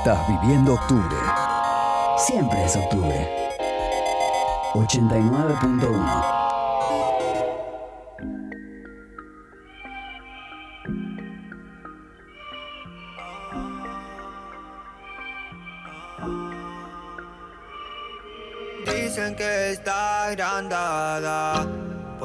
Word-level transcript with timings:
Estás 0.00 0.26
viviendo 0.28 0.72
octubre. 0.72 1.16
Siempre 2.16 2.64
es 2.64 2.74
octubre. 2.74 3.50
89.1 4.72 6.39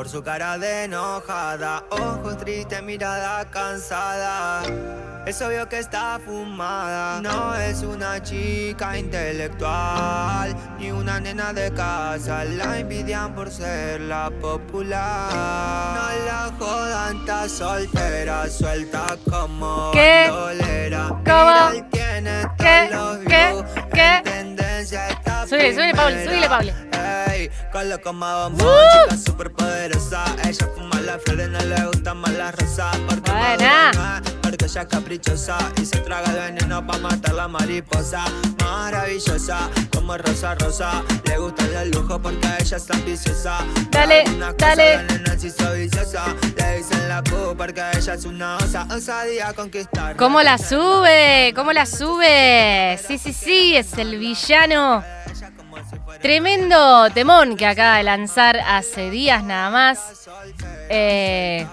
por 0.06 0.12
su 0.12 0.24
cara 0.24 0.60
de 0.60 0.84
enojada, 0.84 1.84
ojos 1.90 2.38
tristes, 2.38 2.84
mirada 2.84 3.44
cansada. 3.50 4.62
Es 5.26 5.42
obvio 5.42 5.68
que 5.68 5.80
está 5.80 6.20
fumada. 6.24 7.22
No 7.22 7.56
es 7.56 7.82
una 7.82 8.22
chica 8.22 9.00
intelectual 9.00 10.56
ni 10.78 10.92
una 10.92 11.20
nena 11.20 11.54
de 11.54 11.74
casa. 11.74 12.44
La 12.44 12.78
envidian 12.78 13.34
por 13.34 13.50
ser 13.50 14.02
la 14.02 14.30
popular. 14.30 15.32
No 15.96 16.26
la 16.26 16.54
jodan, 16.60 17.18
está 17.22 17.50
soltera, 17.50 18.48
suelta 18.48 19.18
como 19.28 19.90
¿Qué? 19.92 20.28
bandolera. 20.30 21.08
¿Cómo? 21.26 21.72
Mira, 21.72 21.90
tiene 21.90 22.46
¿Qué? 22.60 22.90
¿Qué? 23.28 23.64
¿Qué? 23.92 24.18
En 24.18 24.24
tendencia 24.24 25.10
está 25.10 25.48
Súbele, 25.48 25.74
súbele, 25.74 26.85
Ey, 27.46 27.52
con 27.72 27.90
lo 27.90 28.02
como 28.02 28.48
Uh. 28.48 28.58
chica 28.58 29.18
super 29.26 29.52
poderosa. 29.52 30.24
Ella 30.48 30.68
fuma 30.76 31.00
las 31.02 31.22
flores, 31.24 31.50
no 31.50 31.60
le 31.60 31.86
gustan 31.88 32.18
más 32.18 32.32
las 32.34 32.56
rosas. 32.56 32.96
Porque 33.08 33.32
Buena. 33.32 33.92
madura 33.94 34.22
porque 34.42 34.66
ella 34.66 34.82
es 34.82 34.88
caprichosa 34.88 35.58
y 35.82 35.86
se 35.86 35.98
traga 36.00 36.30
el 36.32 36.54
veneno 36.54 36.86
para 36.86 37.00
matar 37.00 37.34
la 37.34 37.48
mariposa. 37.48 38.24
Maravillosa, 38.60 39.70
como 39.92 40.18
rosa 40.18 40.56
rosa. 40.56 41.04
Le 41.26 41.38
gustan 41.38 41.74
los 41.74 41.88
lujos 41.88 42.20
porque 42.22 42.48
ella 42.60 42.78
es 42.78 42.92
ambiciosa. 42.92 43.58
Dale, 43.90 44.22
Algunas 44.22 44.54
cosas 44.54 44.78
dale. 44.78 44.96
la 44.98 45.04
nena 45.04 45.40
se 45.40 45.48
hizo 45.48 45.74
viciosa. 45.74 46.26
Le 46.58 46.78
dicen 46.78 47.10
la 47.10 47.24
Q 47.24 47.56
porque 47.58 47.82
ella 47.98 48.14
es 48.14 48.26
una 48.26 48.58
osa. 48.58 48.88
Osadía 48.96 49.50
a 49.50 49.54
conquistar. 49.54 50.16
¿Cómo 50.16 50.42
la 50.42 50.58
sube? 50.58 51.52
¿Cómo 51.56 51.74
la 51.74 51.86
sube? 51.86 53.00
Sí, 53.08 53.18
sí, 53.18 53.34
sí, 53.34 53.76
es 53.76 53.94
el 53.98 54.18
villano. 54.20 55.04
Tremendo 56.22 57.10
temón 57.12 57.56
que 57.56 57.66
acaba 57.66 57.98
de 57.98 58.04
lanzar 58.04 58.60
hace 58.60 59.10
días 59.10 59.44
nada 59.44 59.70
más. 59.70 60.28
Eh, 60.90 61.66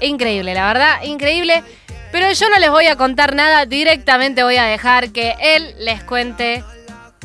increíble, 0.00 0.54
la 0.54 0.66
verdad, 0.66 1.02
increíble. 1.02 1.62
Pero 2.10 2.30
yo 2.32 2.48
no 2.48 2.58
les 2.58 2.70
voy 2.70 2.86
a 2.86 2.96
contar 2.96 3.34
nada, 3.34 3.66
directamente 3.66 4.44
voy 4.44 4.56
a 4.56 4.64
dejar 4.64 5.10
que 5.10 5.34
él 5.40 5.74
les 5.78 6.04
cuente 6.04 6.62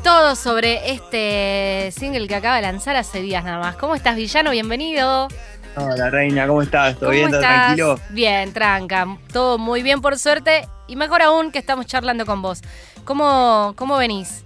todo 0.03 0.35
sobre 0.35 0.91
este 0.91 1.91
single 1.91 2.27
que 2.27 2.35
acaba 2.35 2.55
de 2.55 2.63
lanzar 2.63 2.95
hace 2.95 3.21
días 3.21 3.43
nada 3.43 3.59
más. 3.59 3.75
¿Cómo 3.75 3.93
estás, 3.95 4.15
villano? 4.15 4.51
Bienvenido. 4.51 5.27
Hola 5.75 6.09
Reina, 6.09 6.47
¿cómo 6.47 6.63
estás? 6.63 6.95
¿Todo 6.95 7.09
¿Cómo 7.09 7.11
bien? 7.11 7.29
¿Todo 7.29 7.39
estás? 7.39 7.55
tranquilo? 7.65 7.99
Bien, 8.09 8.51
tranca. 8.51 9.17
Todo 9.31 9.57
muy 9.59 9.83
bien, 9.83 10.01
por 10.01 10.17
suerte. 10.17 10.67
Y 10.87 10.95
mejor 10.95 11.21
aún 11.21 11.51
que 11.51 11.59
estamos 11.59 11.85
charlando 11.85 12.25
con 12.25 12.41
vos. 12.41 12.61
¿Cómo, 13.05 13.73
cómo 13.75 13.95
venís? 13.97 14.43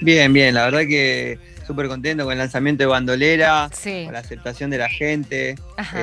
Bien, 0.00 0.32
bien, 0.32 0.54
la 0.54 0.64
verdad 0.64 0.80
que 0.80 1.38
súper 1.66 1.88
contento 1.88 2.24
con 2.24 2.32
el 2.32 2.38
lanzamiento 2.38 2.82
de 2.82 2.86
Bandolera, 2.86 3.68
Sí. 3.72 4.04
con 4.04 4.12
la 4.14 4.20
aceptación 4.20 4.70
de 4.70 4.78
la 4.78 4.88
gente, 4.88 5.56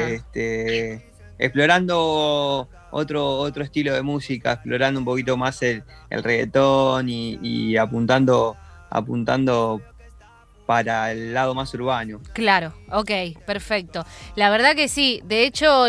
este, 0.08 1.06
explorando 1.40 2.68
otro, 2.92 3.38
otro 3.38 3.64
estilo 3.64 3.94
de 3.94 4.02
música, 4.02 4.54
explorando 4.54 5.00
un 5.00 5.06
poquito 5.06 5.38
más 5.38 5.62
el, 5.62 5.84
el 6.10 6.24
reggaetón 6.24 7.08
y, 7.10 7.40
y 7.42 7.78
apuntando, 7.78 8.58
apuntando 8.90 9.82
para 10.66 11.12
el 11.12 11.34
lado 11.34 11.54
más 11.56 11.74
urbano. 11.74 12.20
Claro, 12.34 12.74
ok, 12.92 13.12
perfecto. 13.46 14.06
La 14.36 14.50
verdad 14.50 14.76
que 14.76 14.88
sí. 14.88 15.22
De 15.26 15.44
hecho, 15.46 15.88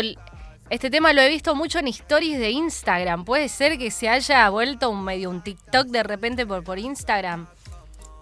este 0.69 0.89
tema 0.89 1.13
lo 1.13 1.21
he 1.21 1.29
visto 1.29 1.55
mucho 1.55 1.79
en 1.79 1.87
stories 1.87 2.39
de 2.39 2.51
Instagram. 2.51 3.23
Puede 3.23 3.47
ser 3.49 3.77
que 3.77 3.91
se 3.91 4.09
haya 4.09 4.49
vuelto 4.49 4.89
un 4.89 5.03
medio 5.03 5.29
un 5.29 5.41
TikTok 5.41 5.87
de 5.87 6.03
repente 6.03 6.45
por, 6.45 6.63
por 6.63 6.77
Instagram. 6.79 7.47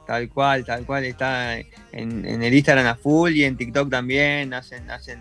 Tal 0.08 0.30
cual, 0.30 0.66
tal 0.66 0.86
cual, 0.86 1.06
está 1.06 1.58
en, 1.58 1.68
en 2.26 2.44
el 2.44 2.54
Instagram 2.54 2.88
a 2.88 2.96
full 2.96 3.32
y 3.34 3.44
en 3.46 3.56
TikTok 3.56 3.90
también, 3.90 4.54
hacen, 4.54 4.90
hacen 4.92 5.20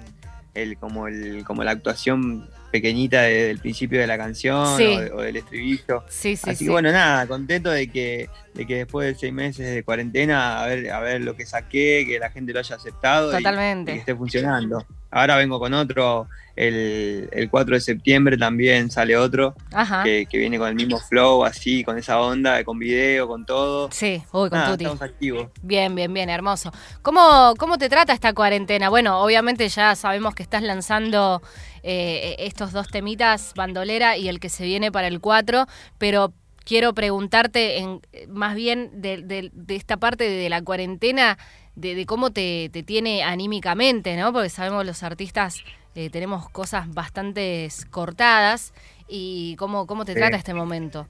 el, 0.54 0.76
como, 0.76 1.06
el, 1.08 1.44
como 1.44 1.62
la 1.64 1.70
actuación 1.70 2.48
pequeñita 2.72 3.22
de- 3.22 3.44
del 3.48 3.58
principio 3.58 4.00
de 4.00 4.06
la 4.06 4.16
canción 4.18 4.76
Sí. 4.78 4.84
o, 4.84 5.00
de- 5.00 5.10
o 5.12 5.20
del 5.20 5.36
estribillo. 5.36 6.02
Sí, 6.08 6.36
sí, 6.36 6.50
Así 6.50 6.56
sí. 6.56 6.64
que 6.64 6.70
bueno, 6.70 6.90
nada, 6.90 7.26
contento 7.26 7.70
de 7.70 7.88
que, 7.88 8.28
de 8.54 8.66
que 8.66 8.76
después 8.78 9.06
de 9.06 9.14
seis 9.14 9.32
meses 9.32 9.72
de 9.74 9.82
cuarentena, 9.84 10.62
a 10.62 10.66
ver, 10.66 10.90
a 10.90 11.00
ver 11.00 11.20
lo 11.20 11.36
que 11.36 11.46
saqué, 11.46 12.04
que 12.06 12.18
la 12.18 12.30
gente 12.30 12.52
lo 12.52 12.58
haya 12.58 12.76
aceptado 12.76 13.30
y- 13.30 13.34
y, 13.34 13.38
Totalmente. 13.38 13.92
que 13.92 13.98
esté 13.98 14.14
funcionando. 14.16 14.84
Ahora 15.10 15.36
vengo 15.36 15.58
con 15.60 15.74
otro, 15.74 16.28
el, 16.56 17.28
el 17.32 17.48
4 17.50 17.74
de 17.74 17.80
septiembre 17.80 18.36
también 18.36 18.90
sale 18.90 19.16
otro, 19.16 19.54
que, 20.04 20.26
que 20.30 20.38
viene 20.38 20.58
con 20.58 20.68
el 20.68 20.74
mismo 20.74 20.98
flow, 20.98 21.44
así, 21.44 21.82
con 21.84 21.96
esa 21.98 22.20
onda, 22.20 22.62
con 22.64 22.78
video, 22.78 23.26
con 23.28 23.46
todo. 23.46 23.88
Sí, 23.92 24.22
uy, 24.32 24.50
con 24.50 24.58
Nada, 24.58 24.72
estamos 24.84 25.02
activos. 25.02 25.48
Bien, 25.62 25.94
bien, 25.94 26.12
bien, 26.12 26.28
hermoso. 26.30 26.72
¿Cómo, 27.02 27.54
¿Cómo 27.58 27.78
te 27.78 27.88
trata 27.88 28.12
esta 28.12 28.32
cuarentena? 28.34 28.88
Bueno, 28.90 29.20
obviamente 29.22 29.68
ya 29.68 29.94
sabemos 29.94 30.34
que 30.34 30.42
estás 30.42 30.62
lanzando 30.62 31.40
eh, 31.82 32.36
estos 32.38 32.72
dos 32.72 32.88
temitas, 32.88 33.52
Bandolera 33.56 34.16
y 34.16 34.28
el 34.28 34.38
que 34.40 34.48
se 34.48 34.64
viene 34.64 34.92
para 34.92 35.08
el 35.08 35.20
4, 35.20 35.66
pero 35.98 36.32
quiero 36.64 36.92
preguntarte 36.94 37.78
en, 37.78 38.00
más 38.28 38.54
bien 38.54 38.90
de, 39.00 39.22
de- 39.22 39.50
de 39.52 39.74
esta 39.76 39.96
parte 39.96 40.28
de 40.28 40.48
la 40.48 40.62
cuarentena, 40.62 41.38
de, 41.74 41.94
de 41.94 42.06
cómo 42.06 42.30
te, 42.30 42.68
te 42.72 42.82
tiene 42.82 43.22
anímicamente, 43.24 44.16
¿no? 44.16 44.32
Porque 44.32 44.50
sabemos 44.50 44.84
los 44.86 45.02
artistas 45.02 45.56
eh, 45.94 46.10
tenemos 46.10 46.48
cosas 46.50 46.92
bastante 46.92 47.68
cortadas 47.90 48.72
y 49.08 49.56
cómo, 49.56 49.86
cómo 49.86 50.04
te 50.04 50.12
Sí. 50.12 50.18
trata 50.18 50.36
este 50.36 50.54
momento. 50.54 51.06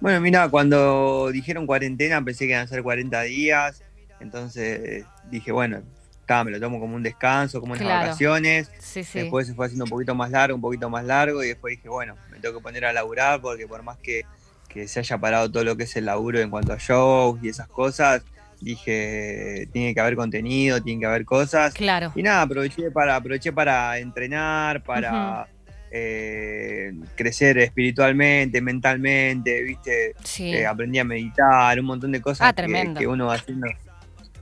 Bueno, 0.00 0.20
mira, 0.20 0.48
cuando 0.48 1.30
dijeron 1.32 1.66
cuarentena 1.66 2.22
pensé 2.22 2.46
que 2.46 2.52
iban 2.52 2.64
a 2.64 2.68
ser 2.68 2.82
40 2.82 3.22
días, 3.22 3.82
entonces 4.20 5.04
dije, 5.24 5.50
bueno, 5.50 5.82
está, 6.20 6.44
me 6.44 6.50
lo 6.52 6.60
tomo 6.60 6.78
como 6.78 6.94
un 6.94 7.02
descanso, 7.02 7.60
como 7.60 7.72
unas 7.72 7.84
Claro. 7.84 8.04
vacaciones. 8.06 8.70
Sí, 8.78 9.02
sí. 9.02 9.20
Después 9.20 9.46
se 9.48 9.54
fue 9.54 9.66
haciendo 9.66 9.84
un 9.86 9.90
poquito 9.90 10.14
más 10.14 10.30
largo, 10.30 10.54
un 10.54 10.60
poquito 10.60 10.88
más 10.88 11.04
largo, 11.04 11.42
y 11.42 11.48
después 11.48 11.76
dije, 11.76 11.88
bueno, 11.88 12.16
me 12.30 12.38
tengo 12.38 12.58
que 12.58 12.62
poner 12.62 12.84
a 12.84 12.92
laburar 12.92 13.40
porque 13.40 13.66
por 13.66 13.82
más 13.82 13.98
que, 13.98 14.22
que 14.68 14.86
se 14.86 15.00
haya 15.00 15.18
parado 15.18 15.50
todo 15.50 15.64
lo 15.64 15.76
que 15.76 15.84
es 15.84 15.96
el 15.96 16.04
laburo 16.04 16.38
en 16.38 16.50
cuanto 16.50 16.72
a 16.72 16.76
shows 16.78 17.40
y 17.42 17.48
esas 17.48 17.68
cosas, 17.68 18.22
dije, 18.60 19.68
tiene 19.72 19.94
que 19.94 20.00
haber 20.00 20.16
contenido, 20.16 20.82
tiene 20.82 21.00
que 21.00 21.06
haber 21.06 21.24
cosas. 21.24 21.74
Claro. 21.74 22.12
Y 22.14 22.22
nada, 22.22 22.42
aproveché 22.42 22.90
para, 22.90 23.16
aproveché 23.16 23.52
para 23.52 23.98
entrenar, 23.98 24.82
para 24.82 25.46
eh, 25.90 26.92
crecer 27.14 27.58
espiritualmente, 27.58 28.60
mentalmente, 28.60 29.62
viste, 29.62 30.14
Sí. 30.24 30.52
Eh, 30.54 30.66
aprendí 30.66 30.98
a 30.98 31.04
meditar, 31.04 31.78
un 31.80 31.86
montón 31.86 32.12
de 32.12 32.20
cosas 32.20 32.48
Ah, 32.48 32.52
que, 32.52 32.94
que 32.98 33.06
uno 33.06 33.26
va 33.26 33.34
haciendo. 33.34 33.66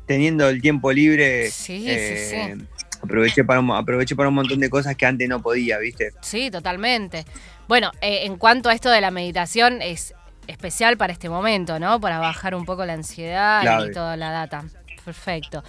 Teniendo 0.07 0.49
el 0.49 0.61
tiempo 0.63 0.93
libre, 0.93 1.51
Sí, 1.51 1.81
sí, 1.81 1.87
eh, 1.89 2.57
sí. 2.59 2.67
aproveché 3.03 3.45
para 3.45 3.59
un, 3.61 3.71
aproveché 3.73 4.15
para 4.15 4.29
un 4.29 4.37
montón 4.37 4.61
de 4.61 4.71
cosas 4.71 4.95
que 4.97 5.05
antes 5.05 5.29
no 5.29 5.43
podía, 5.43 5.79
¿viste? 5.79 6.13
Sí, 6.21 6.51
totalmente. 6.51 7.25
Bueno, 7.69 7.91
eh, 8.01 8.21
en 8.25 8.37
cuanto 8.37 8.69
a 8.69 8.75
esto 8.75 8.89
de 8.91 9.01
la 9.01 9.11
meditación, 9.11 9.83
es 9.83 10.15
especial 10.47 10.97
para 10.97 11.13
este 11.13 11.29
momento, 11.29 11.79
¿no? 11.79 12.01
Para 12.01 12.19
bajar 12.19 12.55
un 12.55 12.65
poco 12.65 12.85
la 12.85 12.93
ansiedad 12.95 13.61
Clave. 13.63 13.89
y 13.89 13.93
toda 13.93 14.17
la 14.17 14.31
data. 14.31 14.65
Perfecto. 15.05 15.63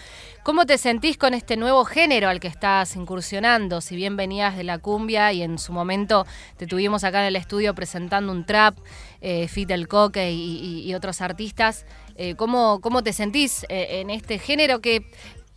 ¿Cómo 0.44 0.66
te 0.66 0.80
sentís 0.80 1.16
con 1.16 1.36
este 1.36 1.58
nuevo 1.58 1.86
género 1.86 2.28
al 2.28 2.40
que 2.40 2.48
estás 2.48 2.96
incursionando? 2.96 3.82
Si 3.82 3.96
bien 3.96 4.18
venías 4.18 4.58
de 4.58 4.64
la 4.64 4.80
cumbia 4.80 5.32
y 5.32 5.44
en 5.44 5.60
su 5.60 5.74
momento 5.74 6.25
te 6.57 6.66
tuvimos 6.66 7.04
acá 7.04 7.19
en 7.22 7.28
el 7.28 7.36
estudio 7.36 7.75
presentando 7.75 8.31
un 8.31 8.46
trap, 8.48 8.75
eh, 9.22 9.48
Fit 9.48 9.69
el 9.69 9.88
Coque 9.88 10.31
y, 10.31 10.57
y- 10.57 10.90
y 10.90 10.96
otros 10.96 11.22
artistas, 11.22 11.86
eh, 12.16 12.34
¿cómo, 12.36 12.81
¿cómo 12.81 13.04
te 13.04 13.13
sentís 13.13 13.63
eh, 13.69 14.00
en 14.01 14.10
este 14.10 14.40
género 14.40 14.81
que, 14.81 15.07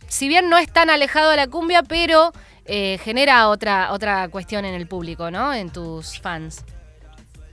si 0.07 0.27
bien 0.27 0.47
no 0.51 0.59
es 0.59 0.71
tan 0.71 0.91
alejado 0.91 1.31
de 1.31 1.37
la 1.37 1.47
cumbia, 1.47 1.81
pero 1.81 2.33
eh, 2.65 2.99
genera 3.03 3.49
otra, 3.49 3.93
otra 3.93 4.27
cuestión 4.29 4.63
en 4.65 4.75
el 4.75 4.85
público, 4.85 5.31
¿no? 5.31 5.51
En 5.55 5.71
tus 5.71 6.19
fans. 6.19 6.63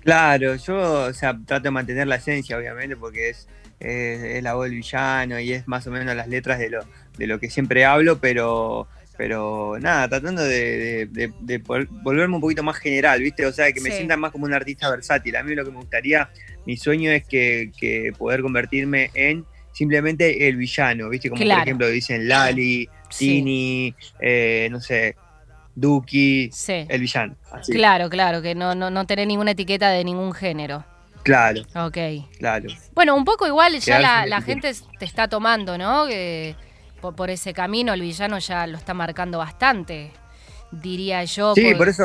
Claro, 0.09 0.55
yo 0.57 1.03
o 1.09 1.13
sea, 1.13 1.39
trato 1.45 1.65
de 1.65 1.71
mantener 1.71 2.07
la 2.07 2.17
esencia, 2.17 2.57
obviamente, 2.57 2.97
porque 2.97 3.29
es, 3.29 3.47
es, 3.79 4.23
es 4.23 4.43
la 4.43 4.55
voz 4.55 4.65
del 4.67 4.77
villano 4.77 5.39
y 5.39 5.53
es 5.53 5.69
más 5.69 5.87
o 5.87 5.91
menos 5.91 6.17
las 6.17 6.29
letras 6.29 6.59
de 6.59 6.71
lo, 6.71 6.81
de 7.19 7.27
lo 7.27 7.39
que 7.39 7.51
siempre 7.51 7.85
hablo, 7.85 8.19
pero, 8.19 8.89
pero 9.19 9.77
nada, 9.79 10.09
tratando 10.09 10.43
de, 10.43 10.79
de- 10.79 11.07
de- 11.11 11.33
de 11.41 11.63
vol- 11.63 11.89
volverme 12.03 12.37
un 12.37 12.41
poquito 12.41 12.63
más 12.63 12.79
general, 12.79 13.21
¿viste? 13.21 13.45
O 13.45 13.53
sea, 13.53 13.71
que 13.71 13.83
me 13.83 13.91
Sí. 13.91 13.97
sienta 13.97 14.17
más 14.17 14.33
como 14.33 14.47
un 14.47 14.55
artista 14.55 14.91
versátil. 14.91 15.37
A 15.37 15.43
mí 15.43 15.55
lo 15.55 15.63
que 15.65 15.73
me 15.73 15.77
gustaría, 15.77 16.31
mi 16.65 16.79
sueño 16.79 17.11
es 17.11 17.27
que, 17.27 17.71
que 17.79 18.13
poder 18.17 18.41
convertirme 18.41 19.11
en 19.13 19.45
simplemente 19.73 20.49
el 20.49 20.57
villano, 20.57 21.11
¿viste? 21.11 21.29
Como 21.29 21.43
Claro. 21.43 21.61
por 21.61 21.69
ejemplo 21.69 21.89
dicen 21.89 22.27
Lali, 22.29 22.89
Sí. 23.11 23.27
Tini, 23.27 23.95
eh, 24.21 24.69
no 24.71 24.81
sé, 24.81 25.17
Duki, 25.81 26.51
Sí. 26.53 26.87
el 26.89 27.01
villano. 27.01 27.37
Así. 27.53 27.73
Claro, 27.73 28.09
claro, 28.11 28.43
que 28.43 28.55
no, 28.55 28.75
no, 28.75 28.91
no 28.91 29.07
tener 29.07 29.27
ninguna 29.27 29.53
etiqueta 29.53 29.91
de 29.91 30.05
ningún 30.05 30.33
género. 30.33 30.85
Claro, 31.23 31.63
Ok. 31.75 31.99
claro. 32.39 32.69
Bueno, 32.95 33.15
un 33.15 33.25
poco 33.25 33.47
igual 33.47 33.79
ya 33.81 33.99
la, 34.27 34.41
gente 34.41 34.73
te 34.99 35.05
está 35.05 35.29
tomando, 35.29 35.77
¿no? 35.77 36.07
Que 36.07 36.55
por, 37.01 37.15
por 37.15 37.29
ese 37.31 37.53
camino 37.53 37.93
el 37.93 38.01
villano 38.01 38.39
ya 38.39 38.67
lo 38.67 38.79
está 38.79 38.95
marcando 38.95 39.39
bastante, 39.39 40.11
diría 40.71 41.25
yo. 41.25 41.55
Sí, 41.55 41.75
por 41.75 41.89
eso, 41.89 42.05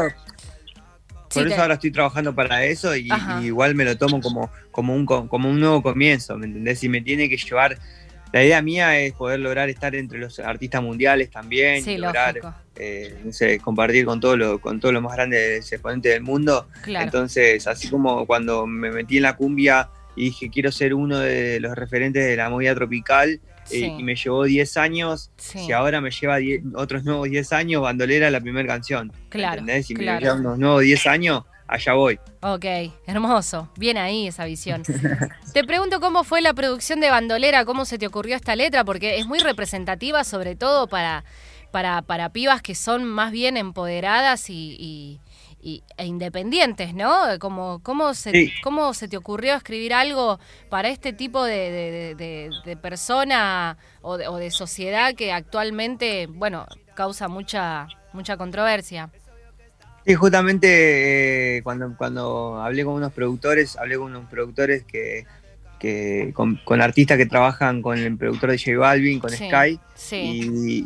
Sí, 1.30 1.40
por 1.40 1.48
te- 1.48 1.54
eso 1.54 1.62
ahora 1.62 1.74
estoy 1.76 1.92
trabajando 1.92 2.36
para 2.36 2.64
eso 2.66 2.96
y, 2.96 3.10
igual 3.44 3.76
me 3.76 3.86
lo 3.86 3.98
tomo 3.98 4.20
como, 4.22 4.52
como, 4.72 4.94
un, 4.94 5.06
co- 5.06 5.28
como 5.28 5.50
un 5.50 5.60
nuevo 5.60 5.82
comienzo, 5.82 6.38
¿me 6.38 6.46
entendés? 6.46 6.84
Y 6.84 6.90
me 6.90 7.02
tiene 7.02 7.30
que 7.30 7.38
llevar... 7.38 7.78
La 8.34 8.44
idea 8.44 8.62
mía 8.64 9.00
es 9.00 9.14
poder 9.14 9.40
lograr 9.40 9.70
estar 9.70 9.94
entre 9.96 10.18
los 10.18 10.40
artistas 10.40 10.82
mundiales 10.82 11.30
también, 11.30 11.84
Sí, 11.84 11.92
y 11.92 11.98
lograr, 11.98 12.36
eh, 12.76 13.16
no 13.24 13.32
sé, 13.32 13.60
compartir 13.60 14.06
con 14.06 14.20
todo 14.20 14.36
lo, 14.36 14.60
con 14.60 14.80
todo 14.80 14.92
lo 14.92 15.02
más 15.02 15.14
grande 15.16 15.58
exponentes 15.58 16.12
del 16.12 16.24
mundo. 16.24 16.68
Claro. 16.82 17.06
Entonces, 17.06 17.66
así 17.68 17.90
como 17.90 18.26
cuando 18.26 18.66
me 18.66 18.90
metí 18.92 19.18
en 19.18 19.24
la 19.24 19.36
cumbia 19.38 19.90
y 20.16 20.26
dije 20.26 20.50
quiero 20.50 20.72
ser 20.72 20.94
uno 20.96 21.20
de 21.20 21.60
los 21.60 21.76
referentes 21.76 22.26
de 22.26 22.36
la 22.36 22.50
movida 22.50 22.74
tropical, 22.74 23.30
eh, 23.30 23.40
Sí. 23.66 23.86
y 24.00 24.04
me 24.04 24.16
llevó 24.16 24.44
10 24.46 24.78
años, 24.78 25.32
Sí. 25.38 25.60
si 25.68 25.72
ahora 25.72 26.02
me 26.02 26.10
lleva 26.10 26.38
10 26.38 26.64
otros 26.74 27.04
nuevos 27.04 27.30
10 27.30 27.54
años, 27.54 27.82
Bandolera 27.84 28.32
la 28.32 28.42
primera 28.42 28.68
canción. 28.68 29.14
Claro, 29.30 29.60
¿Entendés? 29.62 29.86
Si 29.86 29.94
claro. 29.94 30.20
me 30.20 30.26
llevan 30.26 30.40
unos 30.40 30.58
nuevos 30.58 30.82
10 30.82 31.06
años, 31.08 31.44
allá 31.74 31.94
voy. 31.94 32.20
Ok, 32.42 32.66
hermoso. 33.08 33.70
Bien 33.78 33.98
ahí 33.98 34.28
esa 34.28 34.46
visión. 34.46 34.84
Te 35.54 35.64
pregunto 35.64 36.00
cómo 36.00 36.24
fue 36.24 36.42
la 36.42 36.54
producción 36.54 37.00
de 37.00 37.10
Bandolera, 37.10 37.66
cómo 37.66 37.86
se 37.86 37.98
te 37.98 38.08
ocurrió 38.08 38.36
esta 38.36 38.56
letra, 38.56 38.84
porque 38.84 39.18
es 39.18 39.26
muy 39.26 39.40
representativa 39.40 40.24
sobre 40.24 40.56
todo 40.56 40.88
para, 40.88 41.24
para, 41.72 42.02
para 42.02 42.30
pibas 42.30 42.62
que 42.62 42.76
son 42.76 43.06
más 43.06 43.32
bien 43.32 43.58
empoderadas 43.58 44.50
y, 44.50 44.76
y- 44.80 45.20
y- 45.62 45.82
e 45.98 46.06
independientes, 46.06 46.94
¿no? 46.94 47.16
Como, 47.40 47.80
¿cómo, 47.84 48.14
se, 48.14 48.32
Sí. 48.32 48.52
¿Cómo 48.64 48.94
se 48.94 49.08
te 49.08 49.16
ocurrió 49.18 49.56
escribir 49.56 49.94
algo 49.94 50.40
para 50.70 50.90
este 50.90 51.14
tipo 51.14 51.44
de, 51.44 51.72
de- 51.72 51.92
de- 51.92 52.16
de- 52.16 52.50
de 52.66 52.78
persona 52.78 53.78
o 54.02 54.18
de, 54.18 54.28
o 54.28 54.36
de 54.38 54.52
sociedad 54.52 55.14
que 55.16 55.32
actualmente, 55.32 56.28
bueno, 56.28 56.66
causa 56.96 57.28
mucha, 57.30 57.88
mucha 58.12 58.36
controversia? 58.38 59.10
Sí, 60.06 60.16
justamente 60.16 61.58
eh, 61.58 61.64
cuando, 61.64 61.96
cuando 61.96 62.62
hablé 62.62 62.84
con 62.84 62.96
unos 62.96 63.14
productores, 63.14 63.78
hablé 63.78 63.98
con 63.98 64.08
unos 64.16 64.30
productores 64.30 64.84
que, 64.84 65.26
que 65.80 66.32
con, 66.34 66.60
con 66.66 66.82
artistas 66.82 67.18
que 67.18 67.26
trabajan 67.26 67.82
con 67.82 67.98
el 67.98 68.18
productor 68.18 68.52
de 68.52 68.58
J 68.58 68.78
Balvin, 68.78 69.20
con 69.20 69.30
Sí, 69.30 69.46
Sky, 69.48 69.80
Sí, 69.96 70.42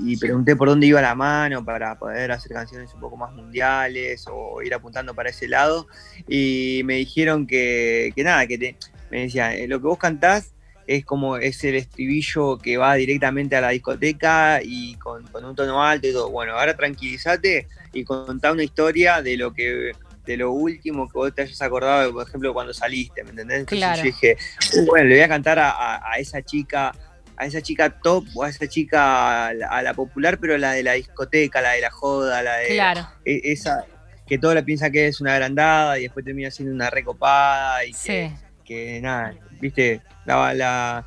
y, 0.05 0.13
y 0.13 0.17
pregunté 0.17 0.55
por 0.55 0.67
dónde 0.69 0.85
iba 0.87 1.01
la 1.01 1.15
mano 1.15 1.65
para 1.65 1.97
poder 1.97 2.31
hacer 2.31 2.51
canciones 2.51 2.93
un 2.93 2.99
poco 2.99 3.17
más 3.17 3.33
mundiales 3.33 4.25
o 4.31 4.61
ir 4.61 4.73
apuntando 4.73 5.15
para 5.15 5.29
ese 5.31 5.47
lado. 5.47 5.87
Y 6.27 6.81
me 6.85 6.95
dijeron 6.95 7.47
que, 7.47 8.11
que 8.15 8.23
nada, 8.23 8.45
que 8.45 8.57
te- 8.57 8.75
me 9.09 9.21
decían, 9.21 9.53
"Eh, 9.53 9.67
lo 9.67 9.79
que 9.79 9.87
vos 9.87 9.97
cantás 9.97 10.51
es 10.87 11.03
como 11.05 11.37
es 11.37 11.63
el 11.65 11.75
estribillo 11.75 12.57
que 12.57 12.77
va 12.77 12.95
directamente 12.95 13.55
a 13.57 13.61
la 13.61 13.69
discoteca 13.69 14.61
y 14.63 14.95
con, 14.95 15.27
con 15.27 15.43
un 15.45 15.55
tono 15.55 15.83
alto 15.83 16.07
y 16.07 16.13
todo. 16.13 16.29
Bueno, 16.31 16.53
ahora 16.53 16.75
tranquilízate 16.75 17.67
y 17.93 18.03
contá 18.05 18.51
una 18.53 18.63
historia 18.63 19.21
de 19.21 19.37
lo 19.37 19.53
que 19.53 19.91
de 20.25 20.35
lo 20.37 20.51
último 20.51 21.07
que 21.07 21.13
vos 21.17 21.33
te 21.33 21.43
hayas 21.43 21.61
acordado, 21.61 22.11
por 22.11 22.27
ejemplo, 22.27 22.53
cuando 22.53 22.73
saliste, 22.73 23.23
¿me 23.23 23.29
entendés? 23.29 23.59
Entonces 23.59 23.79
Claro. 23.79 23.97
yo 23.97 24.03
dije, 24.03 24.37
"Uh, 24.75 24.85
bueno, 24.85 25.05
le 25.07 25.15
voy 25.15 25.23
a 25.23 25.27
cantar 25.29 25.57
a, 25.59 25.69
a- 25.71 26.11
a 26.13 26.17
esa 26.19 26.41
chica 26.41 26.93
a 27.39 27.45
esa 27.45 27.61
chica 27.61 27.89
top 28.01 28.25
o 28.33 28.43
a 28.43 28.49
esa 28.49 28.67
chica 28.67 29.47
a 29.47 29.53
la, 29.53 29.67
a 29.67 29.81
la 29.83 29.93
popular, 29.93 30.39
pero 30.39 30.57
la 30.57 30.71
de 30.71 30.81
la 30.81 30.93
discoteca, 30.93 31.61
la 31.61 31.73
de 31.73 31.81
la 31.81 31.91
joda, 31.91 32.41
la 32.41 32.57
de 32.57 32.69
claro. 32.69 33.07
e- 33.23 33.41
esa 33.51 33.85
que 34.25 34.37
todo 34.39 34.53
la 34.55 34.63
piensa 34.63 34.89
que 34.89 35.05
es 35.07 35.21
una 35.21 35.33
agrandada 35.35 35.99
y 35.99 36.03
después 36.03 36.25
termina 36.25 36.49
siendo 36.51 36.73
una 36.73 36.89
recopada 36.89 37.85
y 37.85 37.93
Sí. 37.93 38.07
que, 38.07 38.31
que 38.67 38.99
nada, 39.01 39.33
viste, 39.61 40.01
la, 40.25 40.53
la- 40.53 41.05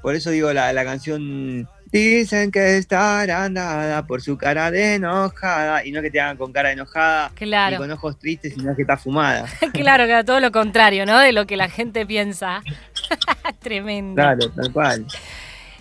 por 0.00 0.14
eso 0.14 0.30
digo 0.30 0.52
la, 0.52 0.72
la 0.72 0.84
canción 0.84 1.68
Dicen 1.92 2.50
que 2.50 2.78
está 2.78 3.20
agrandada 3.20 4.06
por 4.06 4.22
su 4.22 4.38
cara 4.38 4.70
de 4.70 4.94
enojada 4.94 5.84
y 5.84 5.92
no 5.92 6.00
que 6.00 6.10
te 6.10 6.22
hagan 6.22 6.38
con 6.38 6.50
cara 6.50 6.70
de 6.70 6.72
enojada 6.76 7.28
ni 7.28 7.34
Claro. 7.34 7.76
con 7.76 7.90
ojos 7.90 8.18
tristes, 8.18 8.54
sino 8.54 8.74
que 8.74 8.80
está 8.80 8.96
fumada. 8.96 9.44
Claro, 9.74 10.04
que 10.06 10.10
era 10.12 10.24
todo 10.24 10.40
lo 10.40 10.50
contrario, 10.52 11.04
¿no? 11.04 11.18
De 11.18 11.32
lo 11.32 11.46
que 11.46 11.58
la 11.58 11.68
gente 11.68 12.06
piensa. 12.06 12.62
Tremendo. 13.60 14.14
Claro, 14.22 14.50
tal 14.52 14.72
cual. 14.72 15.06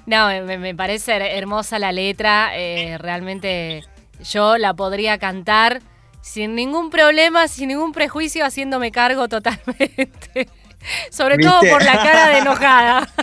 No, 0.05 0.27
me, 0.27 0.57
me 0.57 0.75
parece 0.75 1.13
her- 1.15 1.37
hermosa 1.37 1.79
la 1.79 1.93
letra. 1.93 2.51
eh, 2.55 2.97
realmente 2.97 3.81
yo 4.29 4.57
la 4.57 4.73
podría 4.73 5.17
cantar 5.17 5.79
sin 6.19 6.55
ningún 6.55 6.89
problema, 6.89 7.47
sin 7.47 7.69
ningún 7.69 7.93
prejuicio, 7.93 8.43
haciéndome 8.45 8.91
cargo 8.91 9.29
totalmente. 9.29 10.49
Sobre 11.11 11.37
todo 11.37 11.59
por 11.69 11.83
la 11.83 11.93
cara 11.93 12.29
de 12.29 12.37
enojada. 12.39 13.09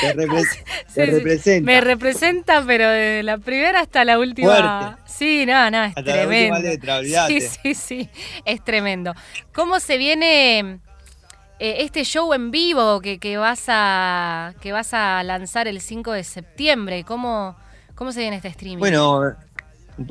Te, 0.00 0.14
repre- 0.16 0.42
Sí, 0.88 0.94
te 0.94 1.06
sí. 1.06 1.10
representa. 1.12 1.64
Me 1.64 1.80
representa, 1.80 2.64
pero 2.66 2.88
de 2.88 3.22
la 3.22 3.38
primera 3.38 3.80
hasta 3.80 4.04
la 4.04 4.18
última. 4.18 4.48
Fuerte. 4.96 5.02
Sí, 5.06 5.46
no, 5.46 5.70
no, 5.70 5.84
es 5.84 5.90
Hasta 5.96 6.00
la 6.02 6.12
tremendo. 6.26 6.56
última 6.56 6.70
letra. 7.00 7.26
Sí, 7.28 7.40
sí, 7.40 7.74
sí, 7.74 8.10
es 8.44 8.64
tremendo. 8.64 9.14
¿Cómo 9.54 9.78
se 9.78 9.96
viene 9.96 10.58
eh, 10.58 11.76
este 11.78 12.02
show 12.04 12.34
en 12.34 12.50
vivo 12.50 13.00
que, 13.00 13.18
que 13.20 13.36
vas 13.36 13.64
a 13.68 14.54
que 14.60 14.72
vas 14.72 14.92
a 14.92 15.22
lanzar 15.22 15.68
el 15.68 15.80
5 15.80 16.10
de 16.12 16.24
septiembre? 16.24 17.04
¿Cómo, 17.04 17.56
cómo 17.94 18.10
se 18.10 18.20
viene 18.20 18.36
este 18.36 18.48
streaming? 18.48 18.78
Bueno, 18.80 19.36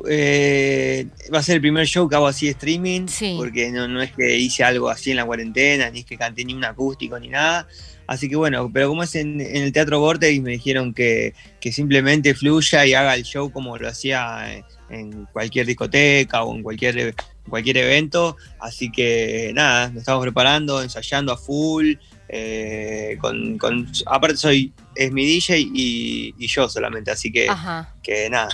eh, 0.08 1.06
va 1.32 1.38
a 1.38 1.42
ser 1.42 1.56
el 1.56 1.60
primer 1.60 1.86
show 1.86 2.08
que 2.08 2.16
hago 2.16 2.26
así 2.26 2.46
de 2.46 2.52
streaming, 2.52 3.06
Sí. 3.08 3.34
porque 3.36 3.70
no, 3.70 3.86
no 3.88 4.02
es 4.02 4.12
que 4.12 4.36
hice 4.38 4.64
algo 4.64 4.88
así 4.88 5.10
en 5.10 5.16
la 5.16 5.24
cuarentena, 5.24 5.90
ni 5.90 6.00
es 6.00 6.04
que 6.04 6.16
canté 6.16 6.44
ni 6.44 6.54
un 6.54 6.64
acústico 6.64 7.18
ni 7.18 7.28
nada. 7.28 7.66
Así 8.08 8.28
que 8.28 8.36
bueno, 8.36 8.70
pero 8.72 8.88
como 8.88 9.02
es 9.02 9.14
en, 9.16 9.40
en 9.40 9.62
el 9.64 9.72
Teatro 9.72 9.98
Vortex, 9.98 10.40
me 10.40 10.52
dijeron 10.52 10.94
que, 10.94 11.34
que 11.60 11.72
simplemente 11.72 12.34
fluya 12.34 12.86
y 12.86 12.94
haga 12.94 13.14
el 13.16 13.24
show 13.24 13.50
como 13.50 13.76
lo 13.78 13.88
hacía 13.88 14.62
en, 14.90 15.26
cualquier 15.32 15.66
discoteca 15.66 16.44
o 16.44 16.54
en 16.54 16.62
cualquier, 16.62 17.14
cualquier 17.48 17.78
evento. 17.78 18.36
Así 18.60 18.92
que 18.92 19.50
nada, 19.54 19.88
nos 19.88 19.98
estamos 20.02 20.22
preparando, 20.22 20.82
ensayando 20.82 21.32
a 21.32 21.36
full. 21.36 21.94
eh, 22.28 23.16
con, 23.20 23.58
con- 23.58 23.88
aparte 24.06 24.36
soy, 24.36 24.72
es 24.94 25.10
mi 25.12 25.24
DJ 25.26 25.58
y, 25.60 26.34
y 26.38 26.46
yo 26.48 26.68
solamente, 26.68 27.10
así 27.10 27.30
que 27.32 27.48
Ajá. 27.48 27.94
que 28.02 28.28
nada, 28.30 28.48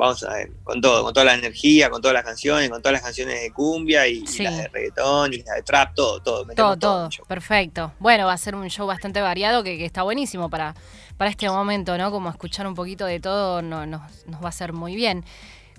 vamos 0.00 0.22
a 0.24 0.32
ver, 0.34 0.50
con 0.64 0.80
todo, 0.80 1.04
con 1.04 1.12
toda 1.14 1.26
la 1.26 1.34
energía, 1.34 1.90
con 1.90 2.00
todas 2.02 2.14
las 2.14 2.24
canciones, 2.24 2.68
con 2.70 2.80
todas 2.82 2.94
las 2.94 3.02
canciones 3.02 3.40
de 3.40 3.52
cumbia 3.52 4.06
y, 4.08 4.20
las 4.42 4.56
de 4.56 4.68
reggaetón 4.68 5.34
y 5.34 5.42
las 5.42 5.56
de 5.56 5.62
trap, 5.62 5.94
todo, 5.94 6.20
todo, 6.20 6.44
Todo, 6.56 6.76
todo. 6.76 7.08
Perfecto. 7.28 7.92
Bueno, 8.00 8.26
va 8.26 8.32
a 8.32 8.38
ser 8.38 8.54
un 8.54 8.68
show 8.68 8.86
bastante 8.86 9.20
variado 9.20 9.62
que, 9.62 9.78
que 9.78 9.84
está 9.84 10.02
buenísimo 10.02 10.48
para, 10.50 10.74
para 11.16 11.30
este 11.30 11.48
momento, 11.48 11.96
¿no? 11.98 12.10
Como 12.10 12.28
escuchar 12.30 12.66
un 12.66 12.74
poquito 12.74 13.04
de 13.06 13.20
todo 13.20 13.62
no, 13.62 13.86
nos, 13.86 14.26
nos 14.26 14.40
va 14.42 14.46
a 14.46 14.48
hacer 14.48 14.72
muy 14.72 14.96
bien. 14.96 15.24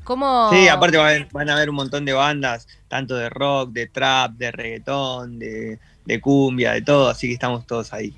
¿Cómo... 0.03 0.50
Sí, 0.51 0.67
aparte 0.67 0.98
va 0.98 1.05
a 1.05 1.10
haber- 1.10 1.27
van 1.31 1.50
a 1.50 1.53
haber 1.53 1.69
un 1.69 1.75
montón 1.75 2.05
de 2.05 2.13
bandas, 2.13 2.67
tanto 2.88 3.15
de 3.15 3.29
rock, 3.29 3.72
de 3.72 3.88
trap, 3.88 4.31
de 4.34 4.51
reggaetón, 4.51 5.38
de, 5.38 5.79
de 6.05 6.22
cumbia, 6.22 6.72
de 6.72 6.81
todo, 6.81 7.10
así 7.10 7.27
que 7.27 7.34
estamos 7.34 7.67
todos 7.67 7.93
ahí. 7.93 8.15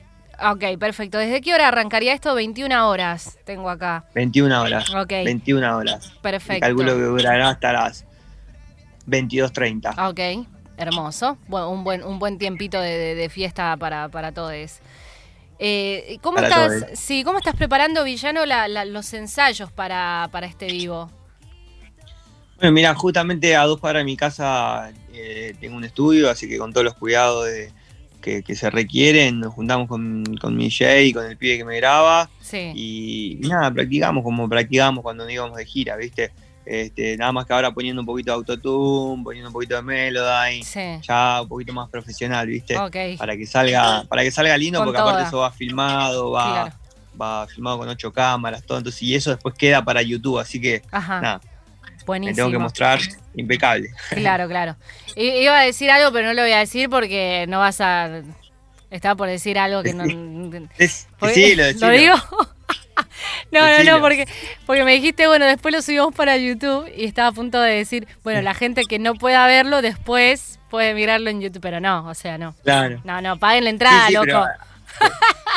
Ok, 0.51 0.77
perfecto. 0.79 1.17
¿Desde 1.17 1.41
qué 1.41 1.53
hora 1.53 1.67
arrancaría 1.67 2.13
esto? 2.13 2.33
21 2.35 2.89
horas 2.89 3.37
tengo 3.45 3.69
acá. 3.69 4.05
21 4.15 4.61
horas. 4.61 4.89
Ok, 4.93 5.09
21 5.23 5.77
horas. 5.77 6.11
Y 6.15 6.19
perfecto. 6.19 6.61
calculo 6.61 6.95
que 6.95 7.01
durará 7.03 7.49
hasta 7.49 7.71
las 7.73 8.05
22.30. 9.07 10.09
Ok, 10.09 10.47
hermoso. 10.77 11.37
Bueno, 11.47 11.69
un 11.69 11.83
buen, 11.83 12.03
un 12.03 12.19
buen 12.19 12.37
tiempito 12.37 12.79
de, 12.81 12.97
de- 12.97 13.15
de 13.15 13.29
fiesta 13.29 13.77
para, 13.77 14.09
para 14.09 14.31
todos. 14.31 14.53
Eh, 15.59 16.17
¿Cómo 16.21 16.35
Para 16.37 16.47
estás? 16.47 16.99
Sí, 16.99 17.23
¿cómo 17.23 17.37
estás 17.37 17.55
preparando, 17.55 18.03
Villano, 18.03 18.45
la- 18.45 18.67
la- 18.67 18.85
los 18.85 19.13
ensayos 19.13 19.71
para, 19.71 20.27
para 20.31 20.47
este 20.47 20.65
vivo? 20.65 21.09
Bueno, 22.57 22.71
mira, 22.73 22.93
justamente 22.95 23.55
a 23.55 23.63
dos 23.63 23.79
cuadras 23.79 24.01
de 24.01 24.05
mi 24.05 24.17
casa 24.17 24.91
eh, 25.13 25.53
tengo 25.59 25.75
un 25.77 25.83
estudio, 25.83 26.29
así 26.29 26.47
que 26.49 26.57
con 26.57 26.71
todos 26.73 26.85
los 26.85 26.95
cuidados 26.95 27.45
de- 27.45 27.71
que, 28.23 28.41
que 28.41 28.55
se 28.55 28.69
requieren, 28.71 29.39
nos 29.41 29.53
juntamos 29.53 29.87
con, 29.87 30.23
con 30.41 30.55
mi 30.55 30.71
Jay, 30.71 31.11
con 31.13 31.25
el 31.25 31.37
pibe 31.37 31.57
que 31.57 31.65
me 31.65 31.75
graba, 31.77 32.29
Sí. 32.41 32.71
y, 32.73 33.39
y 33.43 33.47
nada, 33.49 33.69
practicamos 33.71 34.23
como 34.23 34.47
practicamos 34.49 35.03
cuando 35.03 35.29
íbamos 35.29 35.57
de 35.57 35.65
gira, 35.65 35.95
¿viste? 35.97 36.31
Este, 36.65 37.17
nada 37.17 37.33
más 37.33 37.45
que 37.45 37.51
ahora 37.53 37.71
poniendo 37.71 38.01
un 38.01 38.05
poquito 38.05 38.31
de 38.31 38.35
autotune, 38.35 39.21
poniendo 39.21 39.49
un 39.49 39.53
poquito 39.53 39.75
de 39.75 39.81
Melodyne, 39.81 40.63
Sí. 40.63 40.79
ya 41.05 41.41
un 41.41 41.49
poquito 41.49 41.73
más 41.73 41.89
profesional, 41.89 42.47
¿viste? 42.47 42.77
Ok. 42.77 42.95
Para 43.17 43.35
que 43.35 43.45
salga, 43.45 44.05
para 44.07 44.23
que 44.23 44.31
salga 44.31 44.57
lindo, 44.57 44.79
Con 44.79 44.87
porque 44.87 45.01
aparte 45.01 45.23
eso 45.27 45.39
va 45.39 45.51
filmado, 45.51 46.31
va, 46.31 46.51
Claro. 46.69 46.75
va 47.21 47.47
filmado 47.47 47.77
con 47.79 47.89
ocho 47.89 48.13
cámaras, 48.13 48.63
todo, 48.65 48.77
entonces, 48.77 49.01
y 49.03 49.13
eso 49.13 49.31
después 49.31 49.53
queda 49.55 49.83
para 49.83 50.01
YouTube, 50.01 50.39
así 50.39 50.61
que 50.61 50.81
Ajá. 50.89 51.19
nada, 51.21 51.41
me 52.03 52.05
Buenísimo. 52.07 52.35
tengo 52.35 52.51
que 52.51 52.57
mostrar 52.59 52.99
impecable. 53.35 53.89
Claro, 54.11 54.47
claro. 54.47 54.75
Iba 55.15 55.59
a 55.59 55.63
decir 55.63 55.89
algo, 55.91 56.11
pero 56.11 56.27
no 56.27 56.33
lo 56.33 56.41
voy 56.41 56.51
a 56.51 56.59
decir 56.59 56.89
porque 56.89 57.45
no 57.47 57.59
vas 57.59 57.81
a. 57.81 58.21
Estaba 58.91 59.15
por 59.15 59.27
decir 59.27 59.57
algo 59.57 59.81
que 59.83 59.93
no. 59.93 60.03
Es, 60.77 61.07
sí, 61.33 61.55
lo, 61.55 61.71
¿Lo 61.73 61.89
digo? 61.89 62.15
No, 63.51 63.59
no, 63.59 63.83
no, 63.83 64.01
porque, 64.01 64.27
porque 64.65 64.83
me 64.83 64.93
dijiste, 64.93 65.27
bueno, 65.27 65.45
después 65.45 65.73
lo 65.73 65.81
subimos 65.81 66.13
para 66.13 66.37
YouTube 66.37 66.91
y 66.95 67.05
estaba 67.05 67.29
a 67.29 67.31
punto 67.31 67.59
de 67.61 67.71
decir, 67.73 68.07
bueno, 68.23 68.41
la 68.41 68.53
gente 68.53 68.83
que 68.85 68.99
no 68.99 69.15
pueda 69.15 69.45
verlo 69.47 69.81
después 69.81 70.59
puede 70.69 70.93
mirarlo 70.93 71.29
en 71.29 71.41
YouTube, 71.41 71.61
pero 71.61 71.79
no, 71.79 72.07
o 72.07 72.13
sea, 72.13 72.37
no. 72.37 72.53
Claro. 72.63 72.99
No, 73.03 73.21
no, 73.21 73.37
paguen 73.37 73.63
la 73.63 73.69
entrada, 73.71 74.01
Sí, 74.01 74.07
sí, 74.07 74.13
loco. 74.13 74.25
pero- 74.25 74.45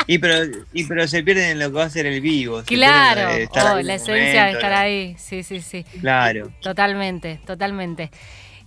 y, 0.07 0.17
pero, 0.19 0.51
y 0.73 0.85
pero 0.85 1.07
se 1.07 1.23
pierden 1.23 1.51
en 1.51 1.59
lo 1.59 1.67
que 1.67 1.75
va 1.77 1.83
a 1.85 1.89
ser 1.89 2.05
el 2.05 2.21
vivo. 2.21 2.63
claro, 2.65 3.29
estar 3.29 3.77
oh, 3.77 3.81
la 3.81 3.95
esencia 3.95 4.45
de 4.45 4.51
estar 4.53 4.71
la- 4.71 4.79
ahí, 4.81 5.15
sí, 5.17 5.43
sí, 5.43 5.61
sí. 5.61 5.83
Claro. 5.99 6.51
Totalmente, 6.61 7.39
totalmente. 7.45 8.09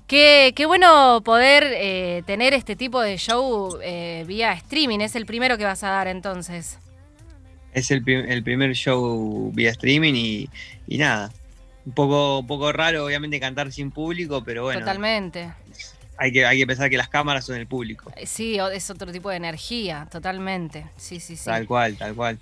Qué, 0.06 0.52
qué 0.56 0.66
bueno 0.66 1.22
poder 1.24 1.64
eh, 1.66 2.22
tener 2.26 2.52
este 2.52 2.74
tipo 2.74 3.00
de 3.00 3.16
show 3.16 3.78
eh, 3.82 4.24
vía 4.26 4.52
streaming. 4.54 4.98
Es 5.00 5.14
el 5.14 5.24
primero 5.24 5.56
que 5.56 5.64
vas 5.64 5.84
a 5.84 5.90
dar 5.90 6.08
entonces. 6.08 6.78
Es 7.72 7.92
el, 7.92 8.02
el 8.08 8.42
primer 8.42 8.72
show 8.74 9.52
vía 9.54 9.70
streaming 9.70 10.14
y, 10.14 10.50
y 10.88 10.98
nada. 10.98 11.30
Un 11.86 11.92
poco, 11.94 12.40
un 12.40 12.46
poco 12.46 12.72
raro, 12.72 13.04
obviamente, 13.06 13.38
cantar 13.40 13.70
sin 13.72 13.90
público, 13.92 14.42
pero 14.44 14.64
bueno, 14.64 14.80
Totalmente. 14.80 15.52
Hay 16.20 16.32
que, 16.32 16.44
hay 16.44 16.58
que 16.58 16.66
pensar 16.66 16.90
que 16.90 16.98
las 16.98 17.08
cámaras 17.08 17.46
son 17.46 17.56
el 17.56 17.66
público. 17.66 18.12
Eh, 18.14 18.26
Sí, 18.26 18.58
es 18.58 18.90
otro 18.90 19.10
tipo 19.10 19.30
de 19.30 19.36
energía, 19.36 20.06
totalmente. 20.10 20.86
Sí, 20.96 21.18
sí, 21.18 21.34
sí. 21.34 21.46
Tal 21.46 21.66
cual, 21.66 21.96
tal 21.96 22.14
cual. 22.14 22.38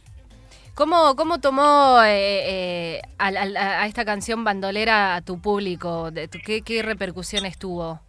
¿Cómo, 0.75 1.15
cómo 1.15 1.39
tomó 1.39 2.01
eh, 2.03 2.99
eh, 2.99 3.03
a, 3.19 3.87
esta 3.87 4.05
canción 4.05 4.43
bandolera 4.43 5.15
a 5.15 5.21
tu 5.23 5.41
público? 5.41 6.11
¿Qué, 6.45 6.63
qué 6.63 6.83
repercusiones 6.83 7.57
tuvo? 7.57 8.01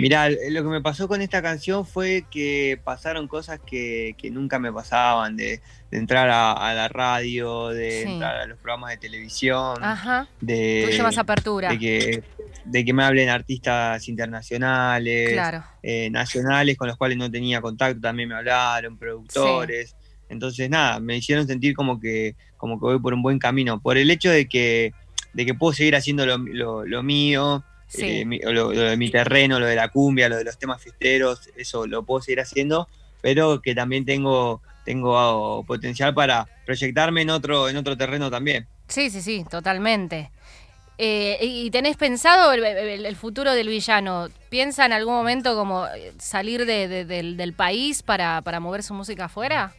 Mirá, 0.00 0.28
lo 0.30 0.62
que 0.62 0.68
me 0.68 0.80
pasó 0.80 1.06
con 1.08 1.20
esta 1.22 1.42
canción 1.42 1.84
fue 1.86 2.24
que 2.30 2.80
pasaron 2.82 3.28
cosas 3.28 3.60
que, 3.64 4.14
que 4.18 4.30
nunca 4.30 4.58
me 4.58 4.72
pasaban, 4.72 5.36
de, 5.36 5.60
de 5.90 5.98
entrar 5.98 6.28
a, 6.30 6.52
a 6.52 6.74
la 6.74 6.88
radio, 6.88 7.68
de 7.68 8.02
Sí. 8.04 8.12
entrar 8.12 8.36
a 8.36 8.46
los 8.46 8.58
programas 8.58 8.90
de 8.90 8.96
televisión, 8.96 9.82
Ajá. 9.82 10.26
de, 10.40 10.98
más 11.02 11.18
apertura. 11.18 11.68
de 11.70 11.78
que, 11.78 12.22
de 12.64 12.84
que 12.84 12.92
me 12.92 13.04
hablen 13.04 13.28
artistas 13.28 14.08
internacionales, 14.08 15.32
Claro. 15.32 15.64
eh, 15.82 16.08
nacionales 16.10 16.76
con 16.76 16.88
los 16.88 16.96
cuales 16.96 17.18
no 17.18 17.30
tenía 17.30 17.60
contacto, 17.60 18.00
también 18.00 18.28
me 18.28 18.34
hablaron, 18.34 18.96
productores. 18.98 19.96
Entonces, 20.28 20.70
nada, 20.70 21.00
me 21.00 21.16
hicieron 21.16 21.46
sentir 21.46 21.74
como 21.74 21.98
que, 21.98 22.36
como 22.56 22.78
que 22.78 22.86
voy 22.86 22.98
por 23.00 23.14
un 23.14 23.22
buen 23.22 23.38
camino. 23.38 23.80
Por 23.80 23.98
el 23.98 24.10
hecho 24.10 24.30
de 24.30 24.48
que, 24.48 24.92
de 25.32 25.44
que 25.46 25.54
puedo 25.54 25.72
seguir 25.72 25.96
haciendo 25.96 26.24
lo, 26.24 26.38
lo- 26.38 26.84
lo 26.86 27.02
mío, 27.02 27.64
Sí. 27.90 28.20
eh, 28.20 28.24
mi- 28.24 28.38
lo, 28.38 28.72
lo 28.72 28.80
de 28.82 28.96
mi 28.96 29.10
terreno, 29.10 29.58
lo 29.58 29.66
de 29.66 29.74
la 29.74 29.88
cumbia, 29.88 30.28
lo 30.28 30.36
de 30.36 30.44
los 30.44 30.56
temas 30.58 30.80
fiesteros, 30.80 31.50
eso 31.56 31.86
lo 31.88 32.04
puedo 32.04 32.22
seguir 32.22 32.40
haciendo, 32.40 32.88
pero 33.20 33.60
que 33.60 33.74
también 33.74 34.04
tengo, 34.04 34.62
tengo 34.84 35.18
ah, 35.18 35.62
potencial 35.66 36.14
para 36.14 36.46
proyectarme 36.64 37.22
en 37.22 37.30
otro, 37.30 37.68
en 37.68 37.76
otro 37.76 37.96
terreno 37.96 38.30
también. 38.30 38.68
Sí, 38.86 39.10
sí, 39.10 39.20
sí, 39.22 39.44
totalmente. 39.50 40.30
Eh, 40.98 41.38
¿Y 41.42 41.70
tenés 41.70 41.96
pensado 41.96 42.52
el, 42.52 42.62
el- 42.62 43.06
el 43.06 43.16
futuro 43.16 43.52
del 43.54 43.68
villano? 43.68 44.28
¿Piensa 44.50 44.86
en 44.86 44.92
algún 44.92 45.14
momento 45.14 45.56
como 45.56 45.86
eh, 45.88 46.12
salir 46.18 46.66
de- 46.66 46.86
de- 46.88 47.04
del, 47.04 47.36
del 47.36 47.54
país 47.54 48.02
para, 48.02 48.40
para 48.42 48.60
mover 48.60 48.82
su 48.84 48.94
música 48.94 49.24
afuera? 49.24 49.74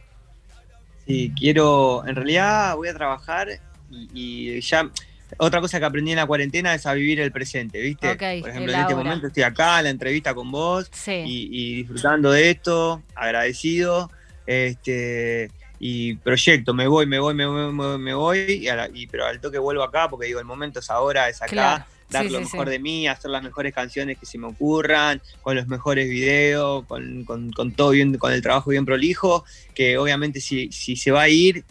Sí, 1.06 1.32
quiero, 1.38 2.06
en 2.06 2.14
realidad 2.14 2.76
voy 2.76 2.88
a 2.88 2.94
trabajar 2.94 3.48
y, 3.90 4.08
y 4.56 4.60
ya, 4.60 4.90
otra 5.38 5.60
cosa 5.60 5.78
que 5.78 5.84
aprendí 5.84 6.10
en 6.12 6.16
la 6.16 6.26
cuarentena 6.26 6.74
es 6.74 6.86
a 6.86 6.94
vivir 6.94 7.20
el 7.20 7.32
presente, 7.32 7.80
¿viste? 7.80 8.10
Ok, 8.10 8.40
Por 8.40 8.50
ejemplo, 8.50 8.72
en 8.72 8.80
este 8.80 8.94
momento 8.94 9.26
estoy 9.28 9.42
acá, 9.42 9.78
en 9.78 9.84
la 9.84 9.90
entrevista 9.90 10.34
con 10.34 10.50
vos, 10.50 10.88
Sí. 10.92 11.22
y, 11.24 11.48
y 11.50 11.74
disfrutando 11.76 12.30
de 12.32 12.50
esto, 12.50 13.02
agradecido, 13.14 14.10
este, 14.46 15.50
y 15.78 16.14
proyecto, 16.16 16.74
me 16.74 16.86
voy, 16.86 17.06
me 17.06 17.18
voy, 17.18 17.34
me 17.34 17.46
voy, 17.46 17.72
me 17.72 17.84
voy, 17.84 17.98
me 17.98 18.14
voy, 18.14 18.38
y 18.38 18.66
la- 18.66 18.88
y- 18.92 19.06
pero 19.08 19.26
al 19.26 19.40
toque 19.40 19.58
vuelvo 19.58 19.82
acá, 19.82 20.08
porque 20.08 20.26
digo, 20.26 20.38
el 20.38 20.44
momento 20.44 20.78
es 20.80 20.90
ahora, 20.90 21.28
es 21.28 21.42
acá, 21.42 21.50
Claro. 21.50 21.84
dar 22.08 22.26
Sí, 22.26 22.30
lo 22.32 22.38
sí, 22.38 22.44
mejor 22.44 22.68
de 22.68 22.78
mí, 22.78 23.08
hacer 23.08 23.30
las 23.30 23.42
mejores 23.42 23.74
canciones 23.74 24.18
que 24.18 24.26
se 24.26 24.38
me 24.38 24.46
ocurran, 24.46 25.20
con 25.40 25.56
los 25.56 25.66
mejores 25.66 26.08
videos, 26.08 26.84
con, 26.86 27.24
con- 27.24 27.50
con 27.52 27.72
todo 27.72 27.90
bien, 27.90 28.16
con 28.18 28.32
el 28.32 28.42
trabajo 28.42 28.70
bien 28.70 28.84
prolijo, 28.84 29.44
que 29.74 29.96
obviamente 29.98 30.40
si, 30.40 30.70
si 30.70 30.94
se 30.94 31.10
va 31.10 31.22
a 31.22 31.28
ir, 31.28 31.64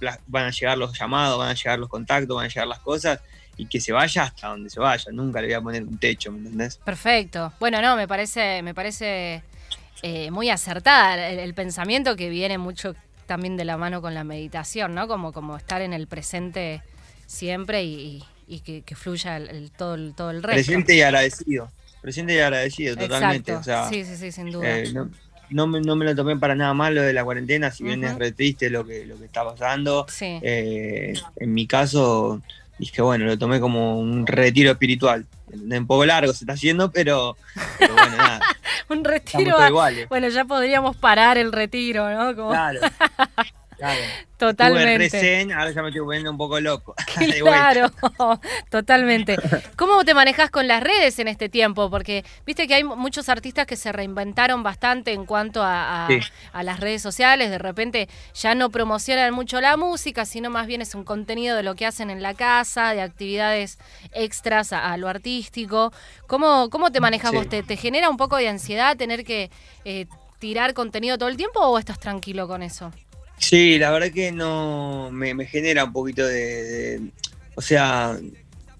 las- 0.00 0.20
van 0.26 0.46
a 0.46 0.50
llegar 0.50 0.78
los 0.78 0.98
llamados, 0.98 1.38
van 1.38 1.50
a 1.50 1.54
llegar 1.54 1.78
los 1.78 1.88
contactos, 1.88 2.36
van 2.36 2.46
a 2.46 2.48
llegar 2.48 2.66
las 2.66 2.80
cosas, 2.80 3.20
y 3.56 3.66
que 3.66 3.80
se 3.80 3.92
vaya 3.92 4.24
hasta 4.24 4.48
donde 4.48 4.68
se 4.70 4.78
vaya, 4.80 5.04
nunca 5.12 5.40
le 5.40 5.46
voy 5.48 5.54
a 5.54 5.60
poner 5.62 5.82
un 5.82 5.98
techo, 5.98 6.30
¿me 6.30 6.38
entendés? 6.38 6.76
Perfecto. 6.84 7.52
Bueno, 7.58 7.80
no, 7.80 7.96
me 7.96 8.06
parece, 8.06 8.62
me 8.62 8.74
parece 8.74 9.42
eh, 10.02 10.30
muy 10.30 10.50
acertada 10.50 11.30
el, 11.30 11.38
el 11.38 11.54
pensamiento 11.54 12.16
que 12.16 12.28
viene 12.28 12.58
mucho 12.58 12.94
también 13.26 13.56
de 13.56 13.64
la 13.64 13.76
mano 13.76 14.02
con 14.02 14.12
la 14.14 14.24
meditación, 14.24 14.94
¿no? 14.94 15.08
Como, 15.08 15.32
como 15.32 15.56
estar 15.56 15.80
en 15.80 15.92
el 15.94 16.06
presente 16.06 16.82
siempre 17.26 17.82
y, 17.84 18.22
y 18.46 18.60
que, 18.60 18.82
que 18.82 18.94
fluya 18.94 19.36
el, 19.38 19.48
el- 19.48 19.70
todo, 19.72 19.94
el, 19.94 20.14
todo 20.14 20.30
el 20.30 20.42
resto. 20.42 20.54
Presente 20.66 20.94
y 20.94 21.00
agradecido, 21.02 21.72
presente 22.02 22.34
y 22.34 22.38
agradecido, 22.38 22.96
totalmente, 22.96 23.54
o 23.54 23.62
sea... 23.62 23.88
sí, 23.88 24.04
sí, 24.04 24.16
sí, 24.16 24.30
sin 24.32 24.50
duda. 24.52 24.78
Eh, 24.78 24.90
no, 24.92 25.10
no 25.50 25.66
me, 25.66 25.80
no 25.80 25.96
me 25.96 26.04
lo 26.04 26.14
tomé 26.14 26.36
para 26.36 26.54
nada 26.54 26.74
mal 26.74 26.94
lo 26.94 27.02
de 27.02 27.12
la 27.12 27.24
cuarentena, 27.24 27.70
si 27.70 27.84
bien 27.84 28.02
es 28.04 28.16
re 28.16 28.32
triste 28.32 28.70
lo 28.70 28.86
que, 28.86 29.06
lo 29.06 29.16
que 29.18 29.24
está 29.26 29.44
pasando. 29.44 30.06
sí. 30.08 30.38
eh, 30.42 31.14
en 31.36 31.54
mi 31.54 31.66
caso, 31.66 32.40
dije, 32.78 33.02
bueno, 33.02 33.24
lo 33.26 33.38
tomé 33.38 33.60
como 33.60 33.98
un 33.98 34.26
retiro 34.26 34.70
espiritual. 34.72 35.26
Un 35.52 35.86
poco 35.86 36.04
largo 36.04 36.32
se 36.32 36.44
está 36.44 36.54
haciendo, 36.54 36.90
pero, 36.90 37.36
pero 37.78 37.94
bueno, 37.94 38.16
nada, 38.16 38.40
Un 38.88 39.04
retiro. 39.04 39.66
iguales. 39.66 40.08
Bueno, 40.08 40.28
ya 40.28 40.44
podríamos 40.44 40.96
parar 40.96 41.38
el 41.38 41.52
retiro, 41.52 42.10
¿no? 42.10 42.34
Como, 42.34 42.50
Claro, 42.50 42.80
claro. 43.76 44.00
Totalmente. 44.38 45.46
ahora 45.54 45.70
ya 45.70 45.80
me 45.82 45.88
estoy 45.88 46.04
poniendo 46.04 46.30
un 46.30 46.36
poco 46.36 46.60
loco. 46.60 46.94
Claro, 47.40 47.90
totalmente. 48.70 49.36
¿Cómo 49.76 50.04
te 50.04 50.12
manejas 50.14 50.50
con 50.50 50.68
las 50.68 50.82
redes 50.82 51.18
en 51.18 51.28
este 51.28 51.48
tiempo? 51.48 51.88
Porque 51.90 52.24
viste 52.44 52.66
que 52.66 52.74
hay 52.74 52.84
muchos 52.84 53.28
artistas 53.28 53.66
que 53.66 53.76
se 53.76 53.92
reinventaron 53.92 54.62
bastante 54.62 55.12
en 55.12 55.24
cuanto 55.26 55.62
a, 55.62 56.04
a- 56.04 56.08
Sí. 56.08 56.18
a 56.52 56.62
las 56.62 56.80
redes 56.80 57.00
sociales. 57.02 57.50
De 57.50 57.58
repente 57.58 58.08
ya 58.34 58.54
no 58.54 58.70
promocionan 58.70 59.32
mucho 59.32 59.60
la 59.60 59.76
música, 59.76 60.24
sino 60.26 60.50
más 60.50 60.66
bien 60.66 60.82
es 60.82 60.94
un 60.94 61.04
contenido 61.04 61.56
de 61.56 61.62
lo 61.62 61.74
que 61.74 61.86
hacen 61.86 62.10
en 62.10 62.22
la 62.22 62.34
casa, 62.34 62.92
de 62.92 63.00
actividades 63.02 63.78
extras 64.12 64.72
a, 64.72 64.92
a 64.92 64.96
lo 64.98 65.08
artístico. 65.08 65.92
¿Cómo, 66.26 66.68
cómo 66.70 66.90
te 66.92 67.00
manejas 67.00 67.30
Sí. 67.30 67.36
vos? 67.36 67.48
¿Te, 67.48 67.62
te 67.62 67.76
genera 67.76 68.10
un 68.10 68.16
poco 68.18 68.36
de 68.36 68.48
ansiedad 68.48 68.96
tener 68.96 69.24
que 69.24 69.50
eh, 69.84 70.06
tirar 70.38 70.74
contenido 70.74 71.16
todo 71.16 71.28
el 71.30 71.36
tiempo 71.38 71.60
o 71.60 71.78
estás 71.78 71.98
tranquilo 71.98 72.46
con 72.46 72.62
eso? 72.62 72.92
Sí, 73.38 73.78
la 73.78 73.90
verdad 73.90 74.10
que 74.12 74.32
no 74.32 75.10
me, 75.12 75.34
me 75.34 75.46
genera 75.46 75.84
un 75.84 75.92
poquito 75.92 76.26
de, 76.26 76.64
de- 76.64 77.00
o 77.54 77.60
sea, 77.62 78.16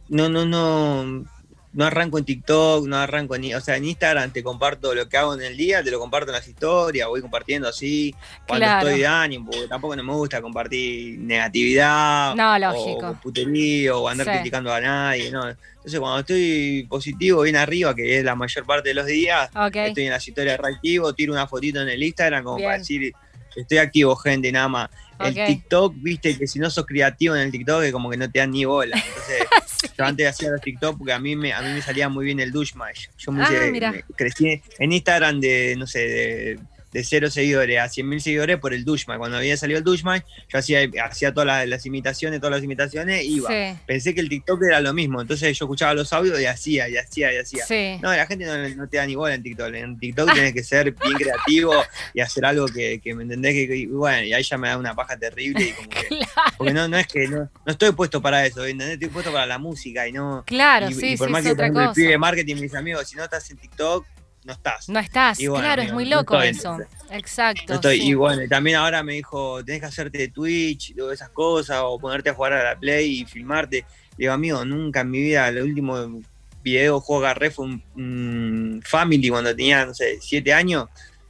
no, 0.09 0.29
no, 0.29 0.45
no, 0.47 1.25
no 1.73 1.85
arranco 1.85 2.19
en 2.19 2.25
TikTok, 2.25 2.87
no 2.87 2.97
arranco 2.97 3.35
en, 3.37 3.55
o 3.55 3.61
sea, 3.61 3.77
en 3.77 3.85
Instagram 3.85 4.33
te 4.33 4.43
comparto 4.43 4.95
lo 4.95 5.09
que 5.09 5.17
hago 5.19 5.35
en 5.35 5.43
el 5.43 5.57
día, 5.57 5.83
te 5.85 5.91
lo 5.91 5.99
comparto 5.99 6.31
en 6.31 6.37
las 6.37 6.49
historias, 6.49 7.07
voy 7.07 7.21
compartiendo 7.21 7.69
así, 7.69 8.15
cuando 8.47 8.65
Claro. 8.67 8.87
estoy 8.89 9.01
de 9.01 9.07
ánimo, 9.07 9.51
porque 9.51 9.69
tampoco 9.69 9.95
no 9.95 10.03
me 10.03 10.15
gusta 10.15 10.41
compartir 10.41 11.19
negatividad, 11.19 12.35
No, 12.35 12.59
lógico. 12.59 13.09
o 13.11 13.21
puterío, 13.21 14.01
o 14.01 14.09
andar 14.09 14.27
Sí. 14.27 14.33
criticando 14.33 14.73
a 14.73 14.81
nadie, 14.81 15.31
¿no? 15.31 15.49
Entonces 15.49 16.01
cuando 16.01 16.21
estoy 16.21 16.87
positivo, 16.89 17.43
bien 17.43 17.57
arriba, 17.57 17.95
que 17.95 18.19
es 18.19 18.25
la 18.25 18.35
mayor 18.35 18.65
parte 18.67 18.89
de 18.89 18.95
los 18.95 19.07
días, 19.07 19.51
estoy 19.73 20.05
en 20.07 20.11
las 20.11 20.27
historias 20.27 20.59
reactivo, 20.59 21.13
tiro 21.15 21.33
una 21.33 21.47
fotito 21.47 21.81
en 21.83 21.89
el 21.89 22.03
Instagram 22.03 22.43
como 22.43 22.59
para 22.59 22.79
decir, 22.79 23.13
estoy 23.57 23.79
activo, 23.79 24.15
gente, 24.17 24.53
nada 24.53 24.69
más. 24.69 24.91
El 25.19 25.33
Ok. 25.39 25.47
TikTok, 25.47 25.95
viste 25.97 26.37
que 26.37 26.47
si 26.47 26.59
no 26.59 26.69
sos 26.71 26.85
creativo 26.85 27.35
en 27.35 27.43
el 27.43 27.51
TikTok 27.51 27.83
es 27.85 27.93
como 27.93 28.11
que 28.11 28.17
no 28.19 28.31
te 28.31 28.39
dan 28.39 28.51
ni 28.51 28.65
bola. 28.67 28.97
Entonces, 28.97 29.93
yo 29.99 30.05
antes 30.05 30.29
hacía 30.29 30.51
los 30.51 30.61
TikTok 30.61 30.99
porque 30.99 31.13
a 31.15 31.19
mí 31.19 31.35
me, 31.37 31.53
a 31.55 31.63
mí 31.63 31.73
me 31.73 31.81
salía 31.83 32.09
muy 32.09 32.27
bien 32.27 32.39
el 32.41 32.53
douche 32.53 32.75
Yo 33.19 33.33
me, 33.33 33.43
Ah, 33.43 33.49
hice- 33.51 33.71
me 33.93 34.03
crecí 34.15 34.63
en 34.79 34.93
Instagram 34.93 35.41
de, 35.41 35.75
no 35.79 35.87
sé, 35.87 35.99
de, 36.01 36.59
de 36.97 37.05
cero 37.05 37.31
seguidores 37.31 37.79
a 37.79 37.91
100 37.91 38.09
mil 38.09 38.23
seguidores 38.23 38.59
por 38.59 38.73
el 38.73 38.87
douche 38.87 39.05
Cuando 39.05 39.37
había 39.37 39.55
salido 39.59 39.76
el 39.79 39.85
douche 39.85 40.03
yo 40.49 40.59
hacía, 40.59 40.81
hacía 41.05 41.35
todas 41.35 41.47
las, 41.47 41.69
las 41.69 41.85
imitaciones, 41.85 42.41
todas 42.41 42.57
las 42.57 42.65
imitaciones, 42.65 43.23
iba. 43.25 43.50
Sí, 43.50 43.79
Pensé 43.87 44.15
que 44.15 44.21
el 44.23 44.31
TikTok 44.31 44.62
era 44.62 44.81
lo 44.81 44.95
mismo, 44.95 45.21
entonces 45.21 45.59
yo 45.59 45.67
escuchaba 45.67 45.93
los 45.93 46.11
audios 46.15 46.41
y 46.41 46.47
hacía, 46.47 46.88
y 46.88 46.97
hacía, 46.97 47.35
y 47.35 47.37
hacía. 47.37 47.67
sí. 47.67 47.99
No, 48.00 48.15
la 48.17 48.26
gente 48.26 48.47
no, 48.47 48.57
no 48.71 48.88
te 48.88 48.97
da 48.97 49.07
ni 49.07 49.15
bola 49.15 49.35
en 49.35 49.43
TikTok. 49.43 49.75
En 49.75 49.99
TikTok 49.99 50.33
tienes 50.33 50.55
que 50.55 50.62
ser 50.65 50.93
bien 50.93 51.19
creativo 51.19 51.75
y 52.15 52.21
hacer 52.21 52.47
algo 52.47 52.67
que, 52.67 52.99
que 53.03 53.15
me 53.15 53.25
entendés 53.25 53.53
que, 53.53 53.69
que- 53.69 53.87
bueno, 53.88 54.25
y 54.25 54.33
ahí 54.33 54.43
ya 54.43 54.57
me 54.57 54.69
da 54.69 54.79
una 54.79 54.95
paja 54.95 55.19
terrible 55.19 55.65
y 55.65 55.73
como 55.73 55.91
que, 55.91 56.07
Claro, 56.09 56.55
porque 56.57 56.73
no, 56.73 56.88
no 56.88 56.97
es 56.97 57.07
que 57.07 57.29
no, 57.29 57.38
no 57.41 57.73
estoy 57.73 57.93
puesto 57.93 58.23
para 58.23 58.47
eso, 58.47 58.65
¿entendés? 58.65 58.95
Estoy 58.95 59.09
puesto 59.09 59.31
para 59.33 59.45
la 59.45 59.59
música 59.59 60.09
y 60.09 60.12
no. 60.12 60.45
claro, 60.47 60.88
y, 60.88 60.95
sí, 60.95 61.12
y 61.12 61.17
por 61.19 61.29
sí, 61.29 61.33
más 61.33 61.43
que 61.45 61.53
otra 61.53 61.71
cosa. 61.71 61.93
pibe 61.93 62.09
de 62.12 62.19
marketing, 62.19 62.57
mis 62.57 62.75
amigos, 62.75 63.07
si 63.09 63.17
no 63.17 63.25
estás 63.25 63.50
en 63.50 63.59
TikTok, 63.59 64.07
no 64.47 64.53
estás. 64.53 64.88
No 64.88 65.00
estás, 65.00 65.41
Y 65.41 65.49
bueno, 65.49 65.65
claro, 65.65 65.83
es 65.83 65.93
muy 65.93 66.05
loco 66.05 66.41
eso. 66.41 66.79
Exacto. 67.11 67.65
No 67.69 67.75
estoy, 67.75 68.00
sí. 68.00 68.09
y 68.09 68.15
bueno, 68.15 68.45
y 68.45 68.49
también 68.49 68.76
ahora 68.76 69.03
me 69.03 69.15
dijo, 69.15 69.65
tenés 69.65 69.81
que 69.81 69.87
hacerte 69.87 70.19
de 70.19 70.29
Twitch, 70.29 70.95
todas 70.95 71.15
esas 71.15 71.31
cosas, 71.31 71.81
o 71.83 71.99
ponerte 71.99 72.31
a 72.31 72.35
jugar 72.35 72.53
a 72.53 72.62
la 72.62 72.79
Play 72.79 73.21
y 73.21 73.25
filmarte. 73.25 73.85
Le 74.17 74.17
digo, 74.17 74.33
amigo, 74.33 74.65
nunca 74.65 75.00
en 75.00 75.11
mi 75.11 75.19
vida, 75.21 75.49
el 75.49 75.61
último 75.62 76.23
video 76.62 77.00
juego 77.00 77.25
agarré 77.25 77.50
fue 77.50 77.67
un, 77.67 78.83
Family 78.85 79.29
cuando 79.31 79.55
tenía, 79.55 79.85
no 79.85 79.95
sé, 79.95 80.19
siete 80.21 80.53
años 80.53 80.87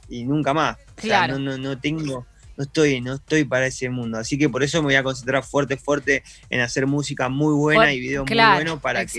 y 0.09 0.23
nunca 0.23 0.53
más. 0.53 0.77
O 0.77 1.01
sea, 1.01 1.25
Claro. 1.25 1.39
no, 1.39 1.51
no, 1.51 1.57
no 1.57 1.79
tengo, 1.79 2.27
no 2.57 2.63
estoy, 2.63 2.99
no 3.01 3.13
estoy 3.13 3.43
para 3.45 3.67
ese 3.67 3.89
mundo. 3.89 4.17
Así 4.17 4.37
que 4.37 4.49
por 4.49 4.63
eso 4.63 4.79
me 4.81 4.85
voy 4.87 4.95
a 4.95 5.03
concentrar 5.03 5.43
fuerte, 5.43 5.77
fuerte 5.77 6.23
en 6.49 6.59
hacer 6.61 6.87
música 6.87 7.29
muy 7.29 7.53
buena 7.53 7.81
Por- 7.83 7.91
y 7.91 7.99
videos 7.99 8.25
claro, 8.25 8.49
muy 8.55 8.63
buenos 8.63 8.81
para 8.81 9.05
que, 9.05 9.17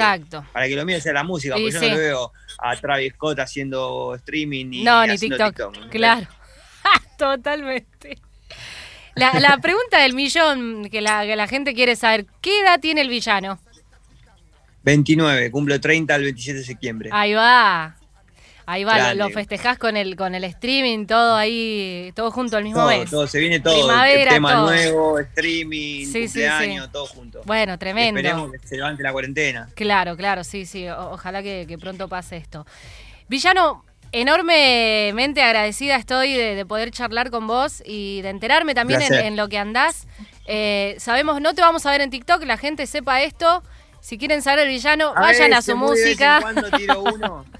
para 0.52 0.66
que 0.68 0.74
lo 0.76 0.84
mío 0.84 1.00
sea 1.00 1.12
la 1.12 1.22
música, 1.24 1.56
Y 1.56 1.62
porque 1.62 1.72
yo 1.74 1.80
sí. 1.80 1.86
no 1.86 1.92
lo 1.94 1.98
veo 2.00 2.32
a 2.58 2.76
Travis 2.76 3.12
Scott 3.14 3.38
haciendo 3.38 4.14
streaming 4.16 4.66
ni, 4.66 4.82
no, 4.82 5.06
ni 5.06 5.16
TikTok. 5.16 5.88
claro. 5.90 6.26
Totalmente. 7.18 8.18
La, 9.14 9.38
la 9.40 9.58
pregunta 9.58 9.98
del 9.98 10.14
millón 10.14 10.88
que 10.90 11.00
la, 11.00 11.24
que 11.24 11.34
la 11.36 11.48
gente 11.48 11.74
quiere 11.74 11.96
saber, 11.96 12.26
¿qué 12.40 12.60
edad 12.60 12.78
tiene 12.80 13.00
el 13.00 13.08
villano? 13.08 13.58
29, 14.84 15.50
cumplo 15.50 15.80
30 15.80 16.14
el 16.14 16.22
27 16.22 16.58
de 16.60 16.64
septiembre. 16.64 17.10
Ahí 17.12 17.34
va. 17.34 17.96
Ahí 18.70 18.84
va, 18.84 18.92
lo, 18.92 18.98
Grande. 18.98 19.14
lo 19.24 19.30
festejás 19.30 19.78
con 19.78 19.96
el, 19.96 20.14
con 20.14 20.34
el 20.34 20.44
streaming, 20.44 21.06
todo 21.06 21.34
ahí, 21.36 22.12
todo 22.14 22.30
junto 22.30 22.58
al 22.58 22.64
mismo 22.64 22.80
todo, 22.80 22.88
mes. 22.90 23.08
todo, 23.08 23.26
se 23.26 23.38
viene 23.38 23.60
todo. 23.60 23.74
Primavera, 23.86 24.30
tema 24.30 24.52
todo. 24.52 24.66
nuevo, 24.66 25.18
streaming, 25.20 26.04
Sí, 26.04 26.12
sí, 26.12 26.40
cumpleaños, 26.40 26.84
sí. 26.84 26.92
todo 26.92 27.06
junto. 27.06 27.40
Bueno, 27.46 27.78
tremendo. 27.78 28.20
Esperemos 28.20 28.52
que 28.52 28.68
se 28.68 28.76
levante 28.76 29.02
la 29.02 29.12
cuarentena. 29.12 29.68
Claro, 29.74 30.18
claro, 30.18 30.44
sí, 30.44 30.66
sí. 30.66 30.86
o- 30.86 31.12
ojalá 31.12 31.42
que, 31.42 31.64
que 31.66 31.78
pronto 31.78 32.08
pase 32.08 32.36
esto. 32.36 32.66
Villano, 33.28 33.84
enormemente 34.12 35.42
agradecida 35.42 35.96
estoy 35.96 36.34
de, 36.34 36.54
de 36.54 36.66
poder 36.66 36.90
charlar 36.90 37.30
con 37.30 37.46
vos 37.46 37.82
y 37.86 38.20
de 38.22 38.28
enterarme 38.28 38.74
también 38.74 39.00
en, 39.02 39.36
lo 39.36 39.48
que 39.48 39.56
andás. 39.58 40.06
Eh, 40.46 40.94
sabemos, 40.98 41.40
no 41.40 41.54
te 41.54 41.60
vamos 41.62 41.86
a 41.86 41.90
ver 41.90 42.00
en 42.02 42.10
TikTok, 42.10 42.42
la 42.44 42.56
gente 42.58 42.86
sepa 42.86 43.22
esto. 43.22 43.62
Si 44.00 44.16
quieren 44.18 44.42
saber 44.42 44.60
el 44.60 44.68
villano, 44.68 45.12
vayan 45.14 45.52
a 45.54 45.62
su 45.62 45.76
música. 45.76 46.38
cuando 46.42 46.70
tiro 46.70 47.00
uno. 47.02 47.44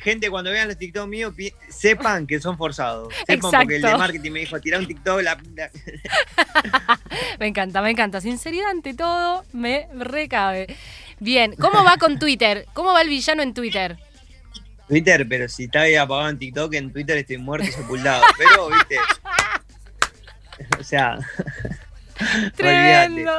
Gente, 0.00 0.30
cuando 0.30 0.50
vean 0.50 0.68
los 0.68 0.78
TikTok 0.78 1.06
míos, 1.06 1.34
sepan 1.68 2.26
que 2.26 2.40
son 2.40 2.56
forzados. 2.56 3.12
Sepan 3.26 3.50
porque 3.50 3.62
el 3.62 3.68
de 3.68 3.76
Exacto. 3.76 3.98
marketing 3.98 4.30
me 4.30 4.40
dijo, 4.40 4.60
tira 4.60 4.78
un 4.78 4.86
TikTok, 4.86 5.22
la, 5.22 5.38
Me 7.38 7.46
encanta, 7.46 7.82
me 7.82 7.90
encanta. 7.90 8.20
Sinceridad 8.20 8.70
ante 8.70 8.94
todo, 8.94 9.44
me 9.52 9.88
recabe. 9.94 10.66
Bien, 11.18 11.54
¿cómo 11.56 11.84
va 11.84 11.96
con 11.98 12.18
Twitter? 12.18 12.66
¿Cómo 12.72 12.92
va 12.92 13.02
el 13.02 13.08
villano 13.08 13.42
en 13.42 13.52
Twitter? 13.52 13.98
Twitter, 14.88 15.26
pero 15.28 15.48
si 15.48 15.64
está 15.64 15.82
ahí 15.82 15.94
apagado 15.94 16.30
en 16.30 16.38
TikTok, 16.38 16.74
en 16.74 16.92
Twitter 16.92 17.18
estoy 17.18 17.38
muerto 17.38 17.68
y 17.68 17.72
sepultado. 17.72 18.22
Pero, 18.38 18.68
viste. 18.70 18.96
O 20.78 20.82
sea. 20.82 21.18
Tremendo. 22.54 23.32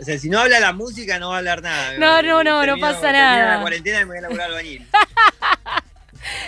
O 0.00 0.04
sea, 0.04 0.18
si 0.18 0.28
no 0.28 0.38
habla 0.40 0.60
la 0.60 0.72
música, 0.72 1.18
no 1.18 1.30
va 1.30 1.36
a 1.36 1.38
hablar 1.38 1.62
nada. 1.62 1.96
No, 1.98 2.20
no, 2.22 2.44
no, 2.44 2.60
no 2.66 2.74
Termino- 2.74 2.80
pasa 2.80 3.00
termino 3.00 3.18
nada. 3.24 3.54
la 3.56 3.60
cuarentena 3.62 3.96
y 4.00 4.04
me 4.04 4.06
voy 4.08 4.18
a 4.18 4.20
laburar 4.22 4.50
albañil. 4.50 4.86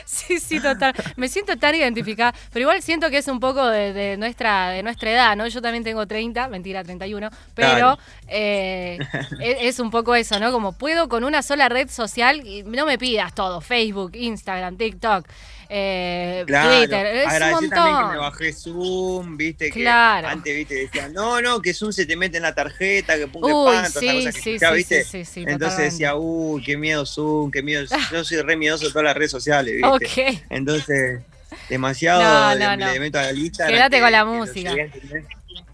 Sí, 0.04 0.40
sí, 0.40 0.58
total. 0.58 0.92
Me 1.16 1.28
siento 1.28 1.56
tan 1.56 1.72
identificada, 1.74 2.34
pero 2.52 2.62
igual 2.64 2.82
siento 2.82 3.10
que 3.10 3.18
es 3.18 3.28
un 3.28 3.38
poco 3.38 3.64
de, 3.68 3.92
de 3.92 4.16
nuestra 4.16 4.70
de 4.70 4.82
nuestra 4.82 5.12
edad, 5.12 5.36
¿no? 5.36 5.46
Yo 5.46 5.62
también 5.62 5.84
tengo 5.84 6.04
30, 6.06 6.48
mentira, 6.48 6.82
31, 6.82 7.30
pero 7.54 7.96
eh, 8.26 8.98
es, 9.40 9.56
es 9.60 9.78
un 9.78 9.90
poco 9.92 10.16
eso, 10.16 10.40
¿no? 10.40 10.50
Como 10.50 10.72
puedo 10.72 11.08
con 11.08 11.22
una 11.22 11.42
sola 11.42 11.68
red 11.68 11.88
social 11.90 12.44
y 12.44 12.64
no 12.64 12.86
me 12.86 12.98
pidas 12.98 13.32
todo, 13.34 13.60
Facebook, 13.60 14.12
Instagram, 14.16 14.76
TikTok, 14.76 15.28
eh, 15.70 16.44
Claro, 16.46 16.78
Twitter, 16.78 17.06
es 17.06 17.24
un 17.24 17.30
agradecí 17.30 17.68
también 17.68 17.96
que 17.96 18.00
me 18.02 18.06
montón. 18.08 18.20
bajé 18.20 18.52
Zoom, 18.52 19.36
viste, 19.36 19.70
que 19.70 19.80
Claro. 19.80 20.28
antes, 20.28 20.56
viste, 20.56 20.74
decían, 20.74 21.12
no, 21.12 21.40
no, 21.42 21.60
que 21.60 21.74
Zoom 21.74 21.92
se 21.92 22.06
te 22.06 22.16
mete 22.16 22.38
en 22.38 22.42
la 22.44 22.54
tarjeta, 22.54 23.16
que 23.16 23.26
que 23.30 23.38
Uy, 23.38 23.42
pan, 23.66 23.92
todas 23.92 23.92
sí, 23.92 24.06
cosas 24.06 24.34
que 24.34 24.40
sí, 24.42 24.58
viste. 24.74 25.04
sí, 25.04 25.40
Entonces 25.40 25.58
totalmente. 25.58 25.82
decía, 25.84 26.14
uy, 26.16 26.62
qué 26.62 26.76
miedo 26.76 27.04
Zoom, 27.04 27.50
qué 27.50 27.62
miedo. 27.62 27.84
Yo 28.12 28.24
soy 28.24 28.40
re 28.42 28.56
miedoso 28.56 28.86
de 28.86 28.90
todas 28.92 29.04
las 29.04 29.16
redes 29.16 29.30
sociales, 29.30 29.74
viste. 29.74 30.34
Ok. 30.34 30.40
Entonces, 30.50 31.20
demasiado 31.68 32.22
No, 32.22 32.54
le, 32.54 32.64
no, 32.64 32.76
no. 32.76 32.92
le 32.92 33.00
meto 33.00 33.18
a 33.18 33.22
la 33.22 33.32
lista. 33.32 33.66
Quédate 33.66 34.00
con 34.00 34.12
la 34.12 34.24
música. 34.24 34.70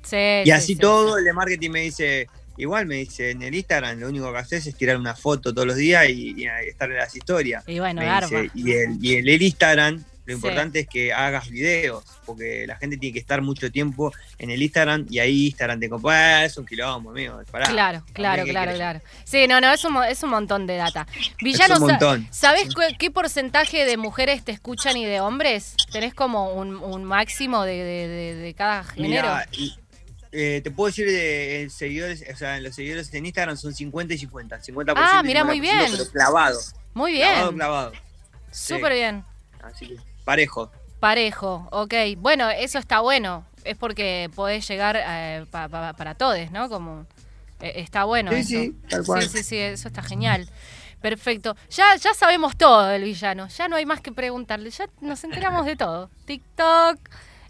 Sí, 0.03 0.17
Y 0.17 0.45
sí, 0.45 0.51
así 0.51 0.67
sí, 0.75 0.77
todo, 0.77 1.19
el 1.19 1.25
de 1.25 1.33
marketing 1.33 1.71
me 1.71 1.81
dice, 1.81 2.29
igual 2.57 2.87
me 2.87 2.97
dice, 2.97 3.31
en 3.31 3.43
el 3.43 3.55
Instagram 3.55 3.99
lo 4.01 4.09
único 4.09 4.33
que 4.33 4.39
haces 4.39 4.67
es 4.67 4.75
tirar 4.77 4.97
una 4.97 5.15
foto 5.15 5.53
todos 5.53 5.67
los 5.67 5.77
días 5.77 6.09
y, 6.09 6.35
y 6.43 6.47
estar 6.69 6.91
en 6.91 6.97
las 6.99 7.15
historias. 7.15 7.65
Y 7.67 7.79
bueno, 7.79 8.03
dice, 8.03 8.51
y 8.55 8.73
el, 8.73 8.99
y 9.05 9.15
el, 9.17 9.29
el 9.29 9.43
Instagram, 9.43 10.05
lo 10.27 10.33
Sí. 10.33 10.37
importante 10.37 10.81
es 10.81 10.87
que 10.89 11.13
hagas 11.13 11.51
videos, 11.51 12.03
porque 12.25 12.65
la 12.67 12.77
gente 12.77 12.97
tiene 12.97 13.13
que 13.13 13.19
estar 13.19 13.43
mucho 13.43 13.71
tiempo 13.71 14.11
en 14.39 14.49
el 14.49 14.63
Instagram 14.63 15.05
y 15.11 15.19
ahí 15.19 15.49
Instagram 15.49 15.79
te 15.81 15.91
compra, 15.91 16.39
ah, 16.39 16.45
es 16.47 16.57
un 16.57 16.65
quilombo, 16.65 17.11
amigo. 17.11 17.43
Pará. 17.51 17.67
Claro, 17.67 18.03
claro, 18.15 18.45
¿qué 18.47 18.51
claro, 18.53 18.65
querés? 18.73 18.79
claro. 18.79 19.01
Sí, 19.25 19.47
no, 19.47 19.61
no, 19.61 19.71
es 19.71 19.85
un, 19.85 20.03
es 20.03 20.23
un 20.23 20.31
montón 20.31 20.67
de 20.67 20.77
data. 20.77 21.07
Villano, 21.43 21.75
un 21.75 21.81
sa- 21.81 21.87
montón. 21.89 22.27
¿sabés 22.31 22.75
cu- 22.75 22.81
qué 22.99 23.11
porcentaje 23.11 23.85
de 23.85 23.99
mujeres 23.99 24.43
te 24.43 24.53
escuchan 24.53 24.97
y 24.97 25.05
de 25.05 25.21
hombres? 25.21 25.75
¿Tenés 25.93 26.15
como 26.15 26.55
un, 26.55 26.77
un 26.77 27.05
máximo 27.05 27.63
de, 27.65 27.75
de- 27.85 28.09
de- 28.09 28.35
de 28.37 28.55
cada 28.55 28.83
género? 28.85 29.11
Mira, 29.29 29.47
y, 29.53 29.75
eh, 30.35 30.61
te 30.63 30.71
puedo 30.71 30.89
decir 30.89 31.07
de 31.07 31.63
eh, 31.63 31.71
seguidores, 31.71 32.25
o 32.33 32.37
sea, 32.37 32.59
los 32.61 32.75
seguidores 32.75 33.13
en 33.15 33.25
Instagram 33.27 33.57
son 33.57 33.73
50 33.75 34.15
y 34.15 34.19
50. 34.19 34.61
50% 34.61 34.95
Ah, 34.97 35.21
y 35.23 35.27
mirá, 35.27 35.45
muy 35.45 35.59
50%, 35.59 35.61
bien. 35.61 35.87
Pero 35.93 36.11
clavado. 36.11 36.61
Muy 36.93 37.15
Clavado, 37.19 37.47
bien, 37.51 37.57
clavado. 37.59 37.93
súper 38.51 38.93
bien. 38.93 39.25
Así 39.63 39.89
que, 39.89 39.97
parejo. 40.25 40.71
Parejo, 41.01 41.69
ok. 41.71 41.95
Bueno, 42.19 42.49
eso 42.51 42.79
está 42.79 43.01
bueno. 43.01 43.45
Es 43.65 43.77
porque 43.77 44.31
podés 44.35 44.67
llegar 44.69 44.97
eh, 44.99 45.45
pa- 45.51 45.69
pa- 45.69 45.93
para 45.95 46.15
todos, 46.15 46.51
¿no? 46.51 46.69
Como 46.69 47.07
eh, 47.61 47.73
está 47.77 48.05
bueno. 48.05 48.31
Sí, 48.33 48.39
eso. 48.39 48.49
sí, 48.49 48.77
tal 48.89 49.05
cual. 49.05 49.23
Sí, 49.23 49.29
sí, 49.39 49.43
sí, 49.43 49.59
eso 49.59 49.89
está 49.89 50.03
genial. 50.03 50.49
Perfecto. 51.01 51.55
Ya, 51.71 51.97
ya 51.97 52.15
sabemos 52.15 52.57
todo 52.57 52.87
del 52.87 53.05
villano. 53.05 53.49
Ya 53.49 53.69
no 53.69 53.77
hay 53.77 53.85
más 53.87 54.01
que 54.01 54.13
preguntarle. 54.13 54.71
Ya 54.71 54.87
nos 55.03 55.23
enteramos 55.25 55.67
de 55.67 55.77
todo. 55.77 56.11
TikTok, 56.27 56.99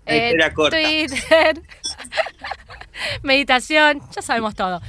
eh, 0.07 0.35
corta. 0.55 0.77
Twitter, 0.77 1.63
meditación. 3.23 4.01
Ya 4.15 4.23
sabemos 4.23 4.55
todo. 4.55 4.81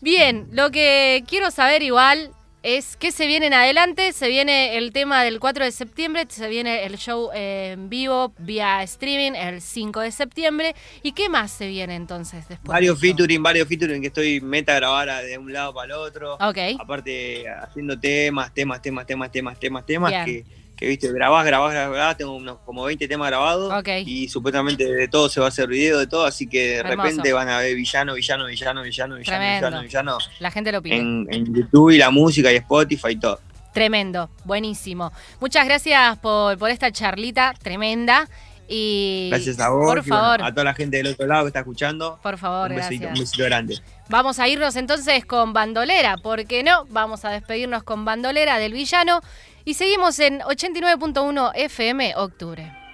Bien, 0.00 0.48
lo 0.52 0.70
que 0.70 1.24
quiero 1.26 1.50
saber 1.50 1.82
igual 1.82 2.30
es 2.62 2.96
qué 2.96 3.12
se 3.12 3.26
viene 3.26 3.46
en 3.46 3.54
adelante. 3.54 4.12
Se 4.12 4.28
viene 4.28 4.76
el 4.76 4.92
tema 4.92 5.22
del 5.22 5.40
4 5.40 5.64
de 5.64 5.72
septiembre, 5.72 6.26
se 6.28 6.48
viene 6.48 6.84
el 6.84 6.96
show 6.98 7.30
en 7.32 7.88
vivo 7.88 8.32
vía 8.38 8.82
streaming 8.82 9.32
el 9.32 9.60
5 9.60 10.00
de 10.00 10.12
septiembre. 10.12 10.74
¿Y 11.02 11.12
qué 11.12 11.28
más 11.28 11.50
se 11.50 11.68
viene 11.68 11.96
entonces 11.96 12.48
después? 12.48 12.68
Varios 12.68 13.00
de 13.00 13.08
featuring, 13.08 13.42
varios 13.42 13.68
featuring 13.68 14.00
que 14.00 14.08
estoy 14.08 14.40
meta 14.40 14.72
a 14.72 14.76
grabar 14.76 15.24
de 15.24 15.38
un 15.38 15.52
lado 15.52 15.72
para 15.74 15.86
el 15.86 15.92
otro. 15.92 16.34
Ok. 16.34 16.58
Aparte, 16.78 17.48
haciendo 17.48 17.98
temas, 17.98 18.52
temas, 18.52 18.82
temas, 18.82 19.06
temas, 19.06 19.30
temas, 19.30 19.58
temas, 19.58 19.86
temas, 19.86 20.24
que, 20.24 20.44
que, 20.78 20.86
viste, 20.86 21.12
grabás, 21.12 21.44
grabás, 21.44 21.72
grabás, 21.74 22.16
tengo 22.16 22.34
unos 22.36 22.58
como 22.64 22.84
20 22.84 23.08
temas 23.08 23.28
grabados 23.28 23.72
Ok. 23.72 23.88
y 24.06 24.28
supuestamente 24.28 24.84
de 24.84 25.08
todo 25.08 25.28
se 25.28 25.40
va 25.40 25.46
a 25.46 25.48
hacer 25.48 25.66
video, 25.68 25.98
de 25.98 26.06
todo, 26.06 26.24
así 26.24 26.46
que 26.46 26.58
de 26.68 26.74
Hermoso. 26.76 27.02
repente 27.08 27.32
van 27.32 27.48
a 27.48 27.58
ver 27.58 27.74
villano, 27.74 28.14
villano, 28.14 28.46
villano, 28.46 28.82
villano, 28.82 29.14
villano, 29.16 29.24
Tremendo. 29.24 29.66
villano, 29.68 29.82
villano 29.82 30.18
La 30.38 30.50
gente 30.50 30.72
lo 30.72 30.80
pide. 30.80 30.96
en, 30.96 31.26
en 31.30 31.52
YouTube 31.54 31.90
y 31.90 31.98
la 31.98 32.10
música 32.10 32.52
y 32.52 32.56
Spotify 32.56 33.08
y 33.10 33.16
todo. 33.16 33.40
Tremendo, 33.74 34.30
buenísimo. 34.44 35.12
Muchas 35.40 35.64
gracias 35.66 36.16
por, 36.18 36.56
por 36.58 36.70
esta 36.70 36.90
charlita 36.90 37.54
tremenda. 37.62 38.28
Y 38.70 39.28
Gracias 39.30 39.58
a 39.60 39.70
vos, 39.70 39.86
Por 39.86 40.00
bueno, 40.02 40.14
favor, 40.14 40.42
a 40.42 40.50
toda 40.52 40.64
la 40.64 40.74
gente 40.74 40.98
del 40.98 41.06
otro 41.06 41.26
lado 41.26 41.44
que 41.44 41.48
está 41.48 41.60
escuchando. 41.60 42.18
por 42.22 42.36
favor, 42.36 42.70
un 42.70 42.76
besito, 42.76 43.02
gracias. 43.04 43.18
un 43.18 43.24
besito 43.24 43.44
grande. 43.44 43.78
Vamos 44.10 44.38
a 44.38 44.46
irnos 44.48 44.76
entonces 44.76 45.24
con 45.24 45.54
Bandolera, 45.54 46.18
¿por 46.18 46.44
qué 46.46 46.62
no? 46.62 46.84
Vamos 46.90 47.24
a 47.24 47.30
despedirnos 47.30 47.82
con 47.82 48.04
Bandolera 48.04 48.58
del 48.58 48.74
villano 48.74 49.20
y 49.68 49.74
seguimos 49.74 50.18
en 50.18 50.40
89.1 50.40 51.52
FM 51.54 52.14
Octubre. 52.16 52.87